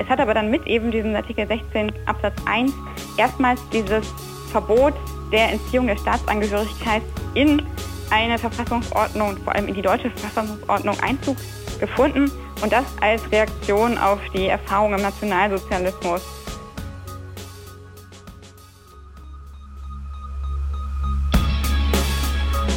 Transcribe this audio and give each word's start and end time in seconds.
Es 0.00 0.08
hat 0.08 0.18
aber 0.18 0.32
dann 0.32 0.50
mit 0.50 0.66
eben 0.66 0.90
diesem 0.90 1.14
Artikel 1.14 1.46
16 1.46 1.92
Absatz 2.06 2.34
1 2.46 2.72
erstmals 3.18 3.60
dieses 3.70 4.06
Verbot 4.50 4.94
der 5.30 5.52
Entziehung 5.52 5.86
der 5.86 5.96
Staatsangehörigkeit 5.98 7.02
in 7.34 7.62
eine 8.08 8.38
Verfassungsordnung, 8.38 9.36
vor 9.44 9.54
allem 9.54 9.68
in 9.68 9.74
die 9.74 9.82
deutsche 9.82 10.10
Verfassungsordnung 10.10 10.98
Einzug 11.00 11.36
gefunden 11.78 12.32
und 12.62 12.72
das 12.72 12.84
als 13.02 13.30
Reaktion 13.30 13.98
auf 13.98 14.18
die 14.34 14.46
Erfahrung 14.46 14.94
im 14.94 15.02
Nationalsozialismus. 15.02 16.22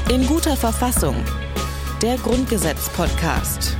In 0.10 0.28
guter 0.28 0.58
Verfassung. 0.58 1.16
Der 2.02 2.18
Grundgesetz-Podcast. 2.18 3.78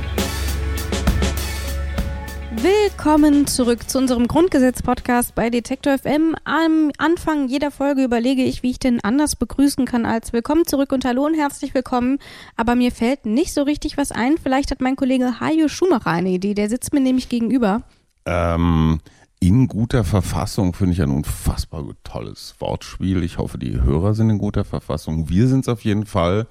Willkommen 2.56 3.48
zurück 3.48 3.90
zu 3.90 3.98
unserem 3.98 4.28
Grundgesetz-Podcast 4.28 5.34
bei 5.34 5.50
Detektor 5.50 5.98
FM. 5.98 6.36
Am 6.44 6.92
Anfang 6.98 7.48
jeder 7.48 7.72
Folge 7.72 8.04
überlege 8.04 8.42
ich, 8.42 8.62
wie 8.62 8.70
ich 8.70 8.78
denn 8.78 9.00
anders 9.02 9.34
begrüßen 9.34 9.86
kann 9.86 10.06
als 10.06 10.32
Willkommen 10.32 10.64
zurück 10.64 10.92
und 10.92 11.04
Hallo 11.04 11.26
und 11.26 11.34
herzlich 11.34 11.74
willkommen. 11.74 12.18
Aber 12.56 12.76
mir 12.76 12.92
fällt 12.92 13.26
nicht 13.26 13.52
so 13.52 13.64
richtig 13.64 13.96
was 13.96 14.12
ein. 14.12 14.36
Vielleicht 14.40 14.70
hat 14.70 14.80
mein 14.80 14.94
Kollege 14.94 15.40
Hajo 15.40 15.66
Schumacher 15.66 16.10
eine 16.10 16.30
Idee. 16.30 16.54
Der 16.54 16.68
sitzt 16.68 16.94
mir 16.94 17.00
nämlich 17.00 17.28
gegenüber. 17.28 17.82
Ähm, 18.24 19.00
in 19.40 19.66
guter 19.66 20.04
Verfassung 20.04 20.74
finde 20.74 20.94
ich 20.94 21.02
ein 21.02 21.10
unfassbar 21.10 21.84
tolles 22.04 22.54
Wortspiel. 22.60 23.24
Ich 23.24 23.38
hoffe, 23.38 23.58
die 23.58 23.82
Hörer 23.82 24.14
sind 24.14 24.30
in 24.30 24.38
guter 24.38 24.64
Verfassung. 24.64 25.28
Wir 25.28 25.48
sind 25.48 25.60
es 25.60 25.68
auf 25.68 25.84
jeden 25.84 26.06
Fall, 26.06 26.46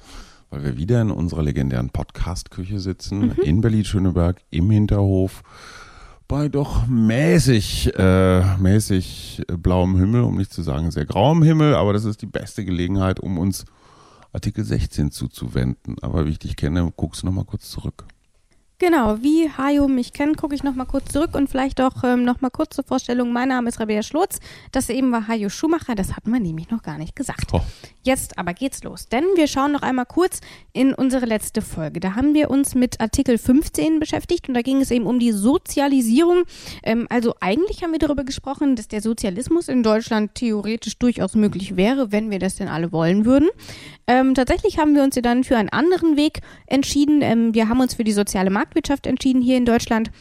weil 0.50 0.64
wir 0.64 0.78
wieder 0.78 1.02
in 1.02 1.12
unserer 1.12 1.44
legendären 1.44 1.92
Podcast-Küche 1.92 2.80
sitzen, 2.80 3.20
mhm. 3.20 3.44
in 3.44 3.62
Berlin-Schöneberg, 3.62 4.42
im 4.50 4.70
Hinterhof 4.70 5.44
bei 6.28 6.50
doch 6.50 6.88
mäßig, 6.88 7.94
äh, 7.98 8.58
mäßig 8.58 9.44
blauem 9.58 9.98
Himmel, 9.98 10.22
um 10.22 10.38
nicht 10.38 10.54
zu 10.54 10.62
sagen 10.62 10.92
sehr 10.92 11.06
grauem 11.06 11.44
Himmel, 11.44 11.76
aber 11.76 11.94
das 11.94 12.06
ist 12.06 12.22
die 12.22 12.28
beste 12.28 12.66
Gelegenheit, 12.66 13.20
um 13.20 13.38
uns 13.38 13.66
Artikel 14.32 14.64
16 14.64 15.12
zuzuwenden. 15.12 15.98
Aber 16.02 16.26
wie 16.26 16.32
ich 16.32 16.40
dich 16.40 16.56
kenne, 16.56 16.92
guckst 16.96 17.22
du 17.22 17.28
nochmal 17.28 17.46
kurz 17.46 17.70
zurück. 17.70 18.06
Genau, 18.86 19.16
wie 19.22 19.50
Hajo 19.50 19.88
mich 19.88 20.12
kennt, 20.12 20.36
gucke 20.36 20.54
ich 20.56 20.62
nochmal 20.62 20.86
kurz 20.86 21.14
zurück 21.14 21.36
und 21.36 21.50
vielleicht 21.50 21.80
auch 21.80 22.04
ähm, 22.04 22.26
nochmal 22.26 22.52
kurz 22.52 22.76
zur 22.76 22.84
Vorstellung. 22.84 23.32
Mein 23.32 23.48
Name 23.48 23.70
ist 23.70 23.80
Rabea 23.80 24.04
Schlotz. 24.04 24.42
Das 24.74 24.90
eben 24.90 25.10
war 25.14 25.30
Hajo 25.30 25.48
Schumacher. 25.48 25.96
Das 25.96 26.18
hatten 26.18 26.32
wir 26.32 26.42
nämlich 26.42 26.70
noch 26.70 26.84
gar 26.84 26.98
nicht 26.98 27.16
gesagt. 27.16 27.54
Oh. 27.54 27.62
Jetzt 28.06 28.38
aber 28.38 28.54
geht's 28.54 28.84
los, 28.84 29.08
denn 29.08 29.24
wir 29.36 29.48
schauen 29.48 29.72
noch 29.72 29.82
einmal 29.82 30.06
kurz 30.06 30.42
in 30.74 30.94
unsere 30.94 31.26
letzte 31.26 31.62
Folge. 31.62 32.02
Da 32.02 32.16
haben 32.16 32.34
wir 32.34 32.52
uns 32.52 32.76
mit 32.76 33.00
Artikel 33.00 33.38
15 33.38 34.02
beschäftigt 34.02 34.50
und 34.50 34.56
da 34.56 34.62
ging 34.62 34.82
es 34.82 34.92
eben 34.92 35.06
um 35.06 35.20
die 35.20 35.32
Sozialisierung. 35.32 36.44
Ähm, 36.84 37.08
also 37.10 37.36
eigentlich 37.40 37.82
haben 37.82 37.94
wir 37.94 38.00
darüber 38.00 38.26
gesprochen, 38.26 38.76
dass 38.76 38.90
der 38.90 39.02
Sozialismus 39.02 39.70
in 39.70 39.84
Deutschland 39.84 40.36
theoretisch 40.36 40.98
durchaus 40.98 41.36
möglich 41.36 41.78
wäre, 41.78 42.12
wenn 42.12 42.30
wir 42.30 42.40
das 42.40 42.58
denn 42.58 42.68
alle 42.68 42.92
wollen 42.92 43.24
würden. 43.24 43.48
Ähm, 44.06 44.34
tatsächlich 44.34 44.80
haben 44.80 44.96
wir 44.96 45.04
uns 45.04 45.16
ja 45.16 45.22
dann 45.22 45.46
für 45.46 45.56
einen 45.56 45.70
anderen 45.70 46.18
Weg 46.18 46.42
entschieden. 46.68 47.22
Ähm, 47.22 47.54
wir 47.54 47.70
haben 47.70 47.80
uns 47.80 47.94
für 47.94 48.04
die 48.04 48.12
soziale 48.12 48.50
Marktwirtschaft 48.74 49.08
entschieden 49.08 49.42
hier 49.42 49.58
in 49.58 49.66
Deutschland. 49.66 50.12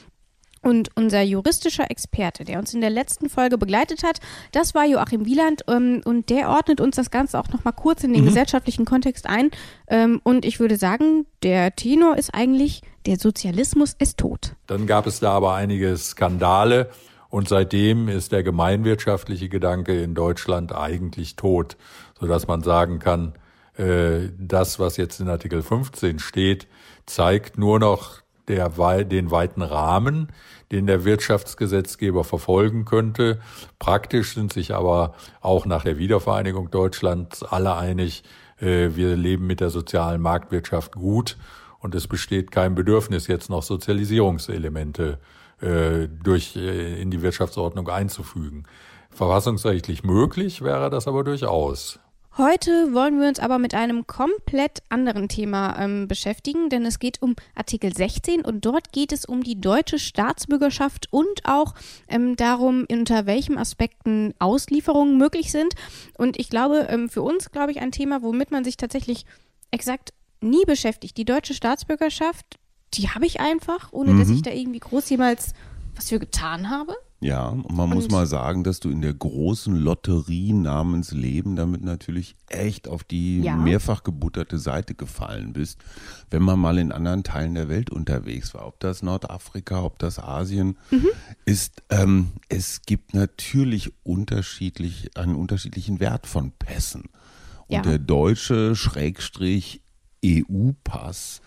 Und 0.64 0.90
unser 0.94 1.22
juristischer 1.22 1.90
Experte, 1.90 2.44
der 2.44 2.60
uns 2.60 2.72
in 2.72 2.80
der 2.80 2.90
letzten 2.90 3.28
Folge 3.28 3.58
begleitet 3.58 4.04
hat, 4.04 4.20
das 4.52 4.76
war 4.76 4.86
Joachim 4.86 5.26
Wieland 5.26 5.62
ähm, 5.66 6.02
und 6.04 6.30
der 6.30 6.50
ordnet 6.50 6.80
uns 6.80 6.94
das 6.94 7.10
Ganze 7.10 7.40
auch 7.40 7.48
nochmal 7.48 7.72
kurz 7.72 8.04
in 8.04 8.12
den 8.12 8.22
mhm. 8.22 8.26
gesellschaftlichen 8.26 8.84
Kontext 8.84 9.26
ein. 9.26 9.50
Ähm, 9.88 10.20
und 10.22 10.44
ich 10.44 10.60
würde 10.60 10.76
sagen, 10.76 11.26
der 11.42 11.74
Tenor 11.74 12.16
ist 12.16 12.32
eigentlich, 12.32 12.82
der 13.06 13.18
Sozialismus 13.18 13.96
ist 13.98 14.18
tot. 14.18 14.54
Dann 14.68 14.86
gab 14.86 15.08
es 15.08 15.18
da 15.18 15.32
aber 15.32 15.54
einige 15.54 15.96
Skandale 15.96 16.90
und 17.28 17.48
seitdem 17.48 18.08
ist 18.08 18.30
der 18.30 18.44
gemeinwirtschaftliche 18.44 19.48
Gedanke 19.48 20.00
in 20.00 20.14
Deutschland 20.14 20.72
eigentlich 20.72 21.34
tot, 21.34 21.76
sodass 22.20 22.46
man 22.46 22.62
sagen 22.62 23.00
kann, 23.00 23.32
äh, 23.76 24.28
das, 24.38 24.78
was 24.78 24.96
jetzt 24.96 25.18
in 25.18 25.28
Artikel 25.28 25.62
15 25.62 26.20
steht, 26.20 26.68
zeigt 27.06 27.58
nur 27.58 27.80
noch 27.80 28.21
der, 28.48 28.70
den 29.04 29.30
weiten 29.30 29.62
Rahmen, 29.62 30.28
den 30.70 30.86
der 30.86 31.04
Wirtschaftsgesetzgeber 31.04 32.24
verfolgen 32.24 32.84
könnte. 32.84 33.40
Praktisch 33.78 34.34
sind 34.34 34.52
sich 34.52 34.74
aber 34.74 35.14
auch 35.40 35.66
nach 35.66 35.84
der 35.84 35.98
Wiedervereinigung 35.98 36.70
Deutschlands 36.70 37.42
alle 37.42 37.76
einig, 37.76 38.24
äh, 38.60 38.90
wir 38.94 39.16
leben 39.16 39.46
mit 39.46 39.60
der 39.60 39.70
sozialen 39.70 40.20
Marktwirtschaft 40.20 40.94
gut 40.94 41.36
und 41.80 41.94
es 41.94 42.06
besteht 42.06 42.50
kein 42.50 42.74
Bedürfnis, 42.74 43.26
jetzt 43.26 43.50
noch 43.50 43.62
Sozialisierungselemente 43.62 45.18
äh, 45.60 46.08
durch 46.08 46.56
in 46.56 47.10
die 47.10 47.22
Wirtschaftsordnung 47.22 47.88
einzufügen. 47.88 48.64
Verfassungsrechtlich 49.10 50.04
möglich 50.04 50.62
wäre 50.62 50.90
das 50.90 51.06
aber 51.06 51.22
durchaus. 51.22 51.98
Heute 52.38 52.94
wollen 52.94 53.20
wir 53.20 53.28
uns 53.28 53.38
aber 53.38 53.58
mit 53.58 53.74
einem 53.74 54.06
komplett 54.06 54.82
anderen 54.88 55.28
Thema 55.28 55.78
ähm, 55.78 56.08
beschäftigen, 56.08 56.70
denn 56.70 56.86
es 56.86 56.98
geht 56.98 57.20
um 57.20 57.36
Artikel 57.54 57.94
16 57.94 58.42
und 58.42 58.64
dort 58.64 58.90
geht 58.90 59.12
es 59.12 59.26
um 59.26 59.42
die 59.42 59.60
deutsche 59.60 59.98
Staatsbürgerschaft 59.98 61.08
und 61.10 61.44
auch 61.44 61.74
ähm, 62.08 62.34
darum, 62.36 62.86
unter 62.90 63.26
welchen 63.26 63.58
Aspekten 63.58 64.32
Auslieferungen 64.38 65.18
möglich 65.18 65.52
sind. 65.52 65.74
Und 66.16 66.38
ich 66.38 66.48
glaube, 66.48 66.86
ähm, 66.88 67.10
für 67.10 67.20
uns, 67.20 67.50
glaube 67.50 67.70
ich, 67.70 67.82
ein 67.82 67.92
Thema, 67.92 68.22
womit 68.22 68.50
man 68.50 68.64
sich 68.64 68.78
tatsächlich 68.78 69.26
exakt 69.70 70.14
nie 70.40 70.64
beschäftigt. 70.64 71.18
Die 71.18 71.26
deutsche 71.26 71.52
Staatsbürgerschaft, 71.52 72.58
die 72.94 73.10
habe 73.10 73.26
ich 73.26 73.40
einfach, 73.40 73.92
ohne 73.92 74.12
mhm. 74.12 74.20
dass 74.20 74.30
ich 74.30 74.40
da 74.40 74.50
irgendwie 74.50 74.80
groß 74.80 75.10
jemals 75.10 75.52
was 75.94 76.08
für 76.08 76.18
getan 76.18 76.70
habe. 76.70 76.96
Ja, 77.22 77.50
und 77.50 77.70
man 77.70 77.88
und 77.88 77.94
muss 77.94 78.10
mal 78.10 78.26
sagen, 78.26 78.64
dass 78.64 78.80
du 78.80 78.90
in 78.90 79.00
der 79.00 79.14
großen 79.14 79.76
Lotterie 79.76 80.52
namens 80.52 81.12
Leben 81.12 81.54
damit 81.54 81.84
natürlich 81.84 82.34
echt 82.48 82.88
auf 82.88 83.04
die 83.04 83.42
ja. 83.42 83.56
mehrfach 83.56 84.02
gebutterte 84.02 84.58
Seite 84.58 84.96
gefallen 84.96 85.52
bist, 85.52 85.78
wenn 86.30 86.42
man 86.42 86.58
mal 86.58 86.78
in 86.78 86.90
anderen 86.90 87.22
Teilen 87.22 87.54
der 87.54 87.68
Welt 87.68 87.90
unterwegs 87.90 88.54
war. 88.54 88.66
Ob 88.66 88.80
das 88.80 89.04
Nordafrika, 89.04 89.84
ob 89.84 90.00
das 90.00 90.18
Asien 90.18 90.76
mhm. 90.90 91.10
ist, 91.44 91.84
ähm, 91.90 92.32
es 92.48 92.82
gibt 92.82 93.14
natürlich 93.14 93.92
unterschiedlich, 94.02 95.16
einen 95.16 95.36
unterschiedlichen 95.36 96.00
Wert 96.00 96.26
von 96.26 96.50
Pässen. 96.50 97.04
Und 97.68 97.76
ja. 97.76 97.82
der 97.82 97.98
deutsche 98.00 98.74
Schrägstrich 98.74 99.80
EU-Pass 100.24 101.40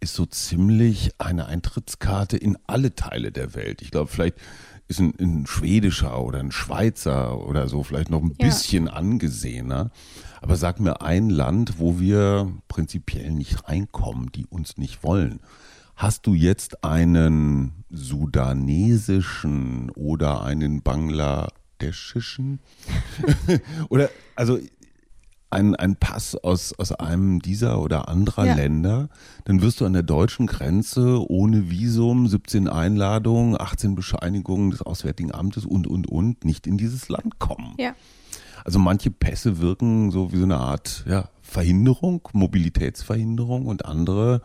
ist 0.00 0.14
so 0.14 0.26
ziemlich 0.26 1.12
eine 1.16 1.46
Eintrittskarte 1.46 2.36
in 2.36 2.58
alle 2.66 2.94
Teile 2.94 3.32
der 3.32 3.54
Welt. 3.54 3.80
Ich 3.80 3.90
glaube, 3.90 4.10
vielleicht 4.10 4.36
ist 4.88 5.00
ein, 5.00 5.14
ein 5.18 5.46
schwedischer 5.46 6.22
oder 6.22 6.40
ein 6.40 6.52
Schweizer 6.52 7.46
oder 7.46 7.68
so 7.68 7.82
vielleicht 7.82 8.10
noch 8.10 8.22
ein 8.22 8.34
ja. 8.38 8.46
bisschen 8.46 8.88
angesehener. 8.88 9.90
Aber 10.40 10.56
sag 10.56 10.80
mir 10.80 11.00
ein 11.00 11.30
Land, 11.30 11.78
wo 11.78 11.98
wir 11.98 12.52
prinzipiell 12.68 13.30
nicht 13.30 13.68
reinkommen, 13.68 14.30
die 14.32 14.46
uns 14.46 14.76
nicht 14.76 15.02
wollen. 15.02 15.40
Hast 15.96 16.26
du 16.26 16.34
jetzt 16.34 16.84
einen 16.84 17.84
sudanesischen 17.88 19.90
oder 19.90 20.42
einen 20.42 20.82
bangladeschischen? 20.82 22.58
oder 23.88 24.10
also 24.34 24.58
ein, 25.54 25.74
ein 25.74 25.96
Pass 25.96 26.34
aus, 26.34 26.72
aus 26.78 26.92
einem 26.92 27.40
dieser 27.40 27.80
oder 27.80 28.08
anderer 28.08 28.46
ja. 28.46 28.54
Länder, 28.54 29.08
dann 29.44 29.62
wirst 29.62 29.80
du 29.80 29.86
an 29.86 29.92
der 29.92 30.02
deutschen 30.02 30.46
Grenze 30.46 31.20
ohne 31.30 31.70
Visum, 31.70 32.26
17 32.26 32.68
Einladungen, 32.68 33.60
18 33.60 33.94
Bescheinigungen 33.94 34.70
des 34.70 34.82
Auswärtigen 34.82 35.34
Amtes 35.34 35.64
und, 35.64 35.86
und, 35.86 36.06
und 36.06 36.44
nicht 36.44 36.66
in 36.66 36.76
dieses 36.76 37.08
Land 37.08 37.38
kommen. 37.38 37.74
Ja. 37.78 37.94
Also 38.64 38.78
manche 38.78 39.10
Pässe 39.10 39.60
wirken 39.60 40.10
so 40.10 40.32
wie 40.32 40.38
so 40.38 40.44
eine 40.44 40.56
Art 40.56 41.04
ja, 41.06 41.28
Verhinderung, 41.42 42.28
Mobilitätsverhinderung 42.32 43.66
und 43.66 43.84
andere 43.84 44.42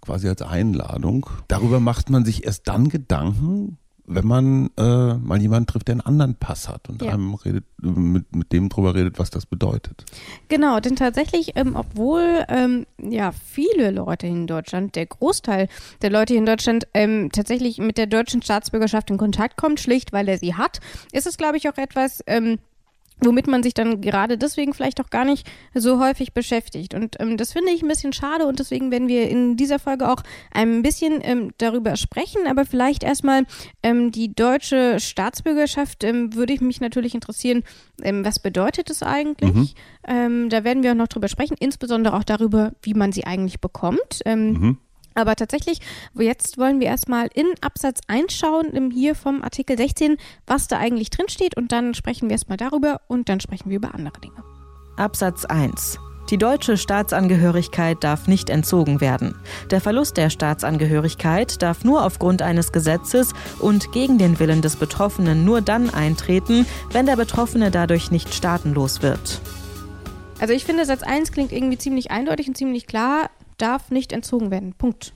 quasi 0.00 0.28
als 0.28 0.42
Einladung. 0.42 1.26
Darüber 1.48 1.80
macht 1.80 2.10
man 2.10 2.24
sich 2.24 2.44
erst 2.44 2.68
dann 2.68 2.88
Gedanken, 2.90 3.78
wenn 4.06 4.26
man 4.26 4.70
äh, 4.76 5.14
mal 5.14 5.40
jemanden 5.40 5.66
trifft, 5.66 5.88
der 5.88 5.94
einen 5.94 6.00
anderen 6.02 6.34
Pass 6.34 6.68
hat 6.68 6.88
und 6.88 7.02
ja. 7.02 7.12
einem 7.12 7.34
redet, 7.34 7.64
mit, 7.80 8.34
mit 8.34 8.52
dem 8.52 8.68
drüber 8.68 8.94
redet, 8.94 9.18
was 9.18 9.30
das 9.30 9.46
bedeutet. 9.46 10.04
Genau, 10.48 10.80
denn 10.80 10.96
tatsächlich, 10.96 11.52
ähm, 11.56 11.74
obwohl 11.76 12.44
ähm, 12.48 12.86
ja 12.98 13.32
viele 13.32 13.90
Leute 13.90 14.26
in 14.26 14.46
Deutschland, 14.46 14.96
der 14.96 15.06
Großteil 15.06 15.68
der 16.02 16.10
Leute 16.10 16.34
in 16.34 16.46
Deutschland 16.46 16.86
ähm, 16.94 17.30
tatsächlich 17.32 17.78
mit 17.78 17.96
der 17.96 18.06
deutschen 18.06 18.42
Staatsbürgerschaft 18.42 19.10
in 19.10 19.18
Kontakt 19.18 19.56
kommt, 19.56 19.80
schlicht 19.80 20.12
weil 20.12 20.28
er 20.28 20.38
sie 20.38 20.54
hat, 20.54 20.80
ist 21.12 21.26
es, 21.26 21.36
glaube 21.36 21.56
ich, 21.56 21.68
auch 21.68 21.78
etwas, 21.78 22.22
ähm, 22.26 22.58
womit 23.20 23.46
man 23.46 23.62
sich 23.62 23.74
dann 23.74 24.00
gerade 24.00 24.36
deswegen 24.38 24.74
vielleicht 24.74 25.00
auch 25.00 25.10
gar 25.10 25.24
nicht 25.24 25.46
so 25.74 25.98
häufig 25.98 26.32
beschäftigt. 26.32 26.94
Und 26.94 27.16
ähm, 27.20 27.36
das 27.36 27.52
finde 27.52 27.72
ich 27.72 27.82
ein 27.82 27.88
bisschen 27.88 28.12
schade 28.12 28.46
und 28.46 28.58
deswegen 28.58 28.90
werden 28.90 29.08
wir 29.08 29.28
in 29.28 29.56
dieser 29.56 29.78
Folge 29.78 30.08
auch 30.08 30.22
ein 30.52 30.82
bisschen 30.82 31.20
ähm, 31.22 31.52
darüber 31.58 31.96
sprechen, 31.96 32.46
aber 32.46 32.64
vielleicht 32.64 33.02
erstmal 33.02 33.44
ähm, 33.82 34.10
die 34.10 34.34
deutsche 34.34 34.98
Staatsbürgerschaft 35.00 36.04
ähm, 36.04 36.34
würde 36.34 36.52
ich 36.52 36.60
mich 36.60 36.80
natürlich 36.80 37.14
interessieren, 37.14 37.62
ähm, 38.02 38.24
was 38.24 38.38
bedeutet 38.38 38.90
es 38.90 39.02
eigentlich? 39.02 39.54
Mhm. 39.54 39.68
Ähm, 40.06 40.48
da 40.50 40.64
werden 40.64 40.82
wir 40.82 40.92
auch 40.92 40.96
noch 40.96 41.08
drüber 41.08 41.28
sprechen, 41.28 41.56
insbesondere 41.58 42.16
auch 42.16 42.24
darüber, 42.24 42.72
wie 42.82 42.94
man 42.94 43.12
sie 43.12 43.24
eigentlich 43.24 43.60
bekommt. 43.60 44.20
Mhm 44.26 44.78
Aber 45.14 45.36
tatsächlich, 45.36 45.78
jetzt 46.14 46.58
wollen 46.58 46.80
wir 46.80 46.88
erstmal 46.88 47.28
in 47.34 47.46
Absatz 47.60 48.00
1 48.08 48.32
schauen, 48.32 48.90
hier 48.90 49.14
vom 49.14 49.42
Artikel 49.42 49.76
16, 49.76 50.16
was 50.46 50.66
da 50.68 50.78
eigentlich 50.78 51.10
drinsteht 51.10 51.56
und 51.56 51.72
dann 51.72 51.94
sprechen 51.94 52.28
wir 52.28 52.32
erstmal 52.32 52.58
darüber 52.58 53.00
und 53.06 53.28
dann 53.28 53.40
sprechen 53.40 53.70
wir 53.70 53.76
über 53.76 53.94
andere 53.94 54.20
Dinge. 54.20 54.42
Absatz 54.96 55.44
1. 55.44 55.98
Die 56.30 56.38
deutsche 56.38 56.78
Staatsangehörigkeit 56.78 58.02
darf 58.02 58.28
nicht 58.28 58.48
entzogen 58.48 59.02
werden. 59.02 59.34
Der 59.70 59.82
Verlust 59.82 60.16
der 60.16 60.30
Staatsangehörigkeit 60.30 61.60
darf 61.60 61.84
nur 61.84 62.02
aufgrund 62.02 62.40
eines 62.40 62.72
Gesetzes 62.72 63.34
und 63.58 63.92
gegen 63.92 64.16
den 64.16 64.38
Willen 64.38 64.62
des 64.62 64.76
Betroffenen 64.76 65.44
nur 65.44 65.60
dann 65.60 65.92
eintreten, 65.92 66.64
wenn 66.92 67.04
der 67.04 67.16
Betroffene 67.16 67.70
dadurch 67.70 68.10
nicht 68.10 68.32
staatenlos 68.32 69.02
wird. 69.02 69.40
Also 70.40 70.54
ich 70.54 70.64
finde, 70.64 70.86
Satz 70.86 71.02
1 71.02 71.30
klingt 71.32 71.52
irgendwie 71.52 71.78
ziemlich 71.78 72.10
eindeutig 72.10 72.48
und 72.48 72.56
ziemlich 72.56 72.86
klar, 72.86 73.28
darf 73.58 73.90
nicht 73.90 74.12
entzogen 74.12 74.50
werden. 74.50 74.74
Punkt. 74.74 75.12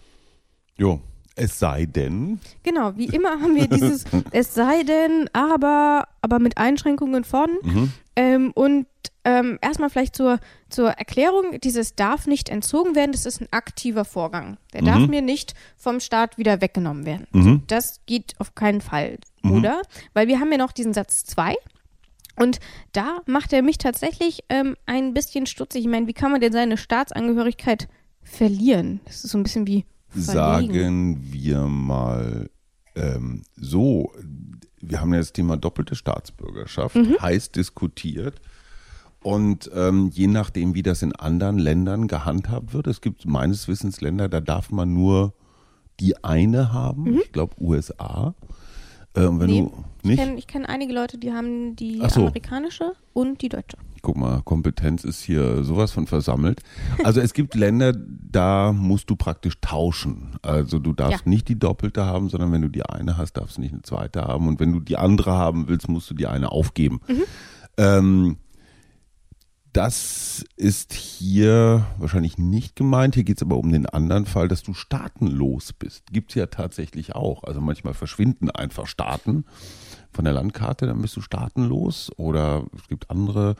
Jo, 0.76 1.00
es 1.38 1.58
sei 1.58 1.86
denn. 1.86 2.40
Genau, 2.62 2.96
wie 2.96 3.06
immer 3.06 3.40
haben 3.40 3.54
wir 3.54 3.68
dieses 3.68 4.04
Es 4.32 4.54
sei 4.54 4.82
denn, 4.82 5.30
aber, 5.32 6.08
aber 6.20 6.38
mit 6.38 6.58
Einschränkungen 6.58 7.24
von. 7.24 7.50
Mhm. 7.62 7.92
Ähm, 8.16 8.52
und 8.54 8.86
ähm, 9.24 9.58
erstmal 9.62 9.90
vielleicht 9.90 10.16
zur, 10.16 10.40
zur 10.68 10.90
Erklärung, 10.90 11.60
dieses 11.60 11.94
darf 11.94 12.26
nicht 12.26 12.48
entzogen 12.48 12.96
werden, 12.96 13.12
das 13.12 13.26
ist 13.26 13.40
ein 13.40 13.48
aktiver 13.52 14.04
Vorgang. 14.04 14.56
Der 14.72 14.82
mhm. 14.82 14.86
darf 14.86 15.06
mir 15.06 15.22
nicht 15.22 15.54
vom 15.76 16.00
Staat 16.00 16.38
wieder 16.38 16.60
weggenommen 16.60 17.06
werden. 17.06 17.26
Mhm. 17.30 17.62
Das 17.68 18.00
geht 18.06 18.34
auf 18.38 18.54
keinen 18.54 18.80
Fall, 18.80 19.18
mhm. 19.42 19.52
oder? 19.52 19.82
Weil 20.14 20.26
wir 20.26 20.40
haben 20.40 20.50
ja 20.50 20.58
noch 20.58 20.72
diesen 20.72 20.92
Satz 20.92 21.24
2. 21.24 21.54
Und 22.34 22.58
da 22.92 23.20
macht 23.26 23.52
er 23.52 23.62
mich 23.62 23.78
tatsächlich 23.78 24.44
ähm, 24.48 24.76
ein 24.86 25.14
bisschen 25.14 25.46
stutzig. 25.46 25.82
Ich 25.82 25.88
meine, 25.88 26.06
wie 26.06 26.12
kann 26.14 26.32
man 26.32 26.40
denn 26.40 26.52
seine 26.52 26.76
Staatsangehörigkeit 26.76 27.88
verlieren? 28.28 29.00
Das 29.04 29.24
ist 29.24 29.30
so 29.30 29.38
ein 29.38 29.42
bisschen 29.42 29.66
wie. 29.66 29.84
Verlegen. 30.10 30.32
Sagen 30.32 31.18
wir 31.30 31.60
mal 31.66 32.50
ähm, 32.94 33.42
so, 33.56 34.12
wir 34.80 35.00
haben 35.00 35.12
ja 35.12 35.18
das 35.18 35.32
Thema 35.32 35.56
doppelte 35.56 35.94
Staatsbürgerschaft, 35.94 36.96
mhm. 36.96 37.16
heiß 37.20 37.52
diskutiert. 37.52 38.40
Und 39.22 39.70
ähm, 39.74 40.10
je 40.12 40.28
nachdem, 40.28 40.74
wie 40.74 40.82
das 40.82 41.02
in 41.02 41.14
anderen 41.14 41.58
Ländern 41.58 42.06
gehandhabt 42.06 42.72
wird, 42.72 42.86
es 42.86 43.00
gibt 43.00 43.26
meines 43.26 43.66
Wissens 43.66 44.00
Länder, 44.00 44.28
da 44.28 44.40
darf 44.40 44.70
man 44.70 44.94
nur 44.94 45.34
die 46.00 46.22
eine 46.22 46.72
haben. 46.72 47.02
Mhm. 47.04 47.20
Ich 47.24 47.32
glaube 47.32 47.56
USA. 47.60 48.34
Ähm, 49.16 49.40
wenn 49.40 49.50
nee, 49.50 49.60
du 49.60 49.84
nicht? 50.02 50.18
Ich 50.20 50.24
kenne 50.24 50.42
kenn 50.42 50.66
einige 50.66 50.92
Leute, 50.92 51.18
die 51.18 51.32
haben 51.32 51.74
die 51.74 52.00
so. 52.08 52.20
amerikanische 52.20 52.92
und 53.12 53.42
die 53.42 53.48
deutsche. 53.48 53.76
Guck 54.02 54.16
mal, 54.16 54.42
Kompetenz 54.42 55.04
ist 55.04 55.22
hier 55.22 55.64
sowas 55.64 55.92
von 55.92 56.06
versammelt. 56.06 56.62
Also 57.04 57.20
es 57.20 57.32
gibt 57.32 57.54
Länder, 57.54 57.92
da 57.94 58.72
musst 58.72 59.10
du 59.10 59.16
praktisch 59.16 59.60
tauschen. 59.60 60.36
Also 60.42 60.78
du 60.78 60.92
darfst 60.92 61.24
ja. 61.24 61.30
nicht 61.30 61.48
die 61.48 61.58
doppelte 61.58 62.04
haben, 62.04 62.28
sondern 62.28 62.52
wenn 62.52 62.62
du 62.62 62.68
die 62.68 62.84
eine 62.84 63.16
hast, 63.16 63.34
darfst 63.34 63.56
du 63.56 63.60
nicht 63.60 63.72
eine 63.72 63.82
zweite 63.82 64.22
haben. 64.22 64.48
Und 64.48 64.60
wenn 64.60 64.72
du 64.72 64.80
die 64.80 64.96
andere 64.96 65.32
haben 65.32 65.68
willst, 65.68 65.88
musst 65.88 66.10
du 66.10 66.14
die 66.14 66.26
eine 66.26 66.52
aufgeben. 66.52 67.00
Mhm. 67.08 67.22
Ähm, 67.76 68.36
das 69.72 70.44
ist 70.56 70.92
hier 70.92 71.86
wahrscheinlich 71.98 72.38
nicht 72.38 72.74
gemeint. 72.74 73.14
Hier 73.14 73.24
geht 73.24 73.36
es 73.36 73.42
aber 73.42 73.58
um 73.58 73.70
den 73.70 73.86
anderen 73.86 74.26
Fall, 74.26 74.48
dass 74.48 74.62
du 74.62 74.74
staatenlos 74.74 75.72
bist. 75.72 76.06
Gibt 76.10 76.30
es 76.30 76.34
ja 76.34 76.46
tatsächlich 76.46 77.14
auch. 77.14 77.44
Also 77.44 77.60
manchmal 77.60 77.94
verschwinden 77.94 78.50
einfach 78.50 78.86
Staaten 78.86 79.44
von 80.10 80.24
der 80.24 80.34
Landkarte, 80.34 80.86
dann 80.86 81.02
bist 81.02 81.16
du 81.16 81.20
staatenlos. 81.20 82.10
Oder 82.16 82.64
es 82.76 82.88
gibt 82.88 83.10
andere 83.10 83.56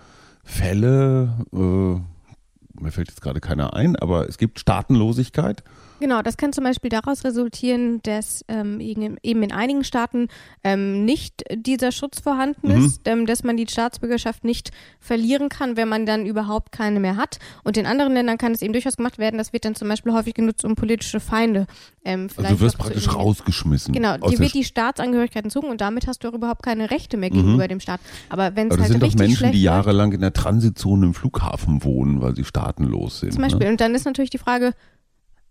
Fälle, 0.49 1.45
äh, 1.53 2.81
mir 2.83 2.91
fällt 2.91 3.09
jetzt 3.09 3.21
gerade 3.21 3.39
keiner 3.39 3.75
ein, 3.75 3.97
aber 3.97 4.29
es 4.29 4.39
gibt 4.39 4.59
Staatenlosigkeit. 4.59 5.63
Genau, 6.01 6.23
das 6.23 6.37
kann 6.37 6.53
zum 6.53 6.65
Beispiel 6.65 6.91
daraus 6.91 7.25
resultieren, 7.25 8.01
dass 8.03 8.45
ähm, 8.49 8.81
eben 8.81 9.19
in 9.23 9.53
einigen 9.53 9.85
Staaten 9.85 10.29
ähm, 10.65 11.05
nicht 11.05 11.45
dieser 11.53 11.93
Schutz 11.93 12.21
vorhanden 12.21 12.69
mhm. 12.69 12.85
ist, 12.85 13.03
ähm, 13.07 13.27
dass 13.27 13.45
man 13.45 13.57
die 13.57 13.67
Staatsbürgerschaft 13.67 14.45
nicht 14.45 14.71
verlieren 15.01 15.49
kann, 15.49 15.77
wenn 15.77 15.89
man 15.89 16.07
dann 16.07 16.27
überhaupt 16.27 16.73
keine 16.73 17.01
mehr 17.01 17.17
hat. 17.17 17.39
Und 17.65 17.77
in 17.77 17.87
anderen 17.87 18.13
Ländern 18.15 18.39
kann 18.39 18.53
es 18.53 18.63
eben 18.63 18.73
durchaus 18.73 18.97
gemacht 18.97 19.19
werden. 19.19 19.39
Das 19.39 19.53
wird 19.53 19.65
dann 19.65 19.75
zum 19.75 19.89
Beispiel 19.89 20.13
häufig 20.13 20.35
genutzt, 20.35 20.65
um 20.65 20.75
politische 20.75 21.21
Feinde 21.21 21.67
ähm, 22.05 22.29
vielleicht. 22.29 22.51
Also 22.51 22.59
du 22.59 22.61
wirst 22.61 22.79
praktisch 22.79 23.15
rausgeschmissen. 23.15 23.93
Genau, 23.93 24.17
dir 24.17 24.39
wird 24.39 24.55
die 24.55 24.65
Staatsangehörigkeit 24.65 25.45
entzogen 25.45 25.69
und 25.69 25.81
damit 25.81 26.07
hast 26.07 26.25
du 26.25 26.29
auch 26.29 26.35
überhaupt 26.35 26.63
keine 26.63 26.91
Rechte 26.91 27.17
mehr 27.17 27.31
gegenüber 27.31 27.65
mhm. 27.65 27.69
dem 27.69 27.81
Staat. 27.81 28.01
Aber 28.29 28.57
wenn 28.57 28.71
es 28.71 28.79
halt 28.79 28.89
sind 28.89 29.03
doch 29.03 29.15
Menschen, 29.15 29.53
die 29.53 29.63
jahrelang 29.63 30.13
in 30.13 30.21
der 30.21 30.33
Transitzone 30.33 31.07
im 31.07 31.15
Flughafen 31.15 31.85
wohnen, 31.85 32.21
weil 32.21 32.35
sie 32.35 32.45
staatenlos 32.45 33.21
sind. 33.21 33.33
Zum 33.33 33.43
Beispiel. 33.43 33.67
Ne? 33.67 33.73
Und 33.73 33.81
dann 33.81 33.95
ist 33.95 34.05
natürlich 34.05 34.31
die 34.31 34.39
Frage, 34.39 34.75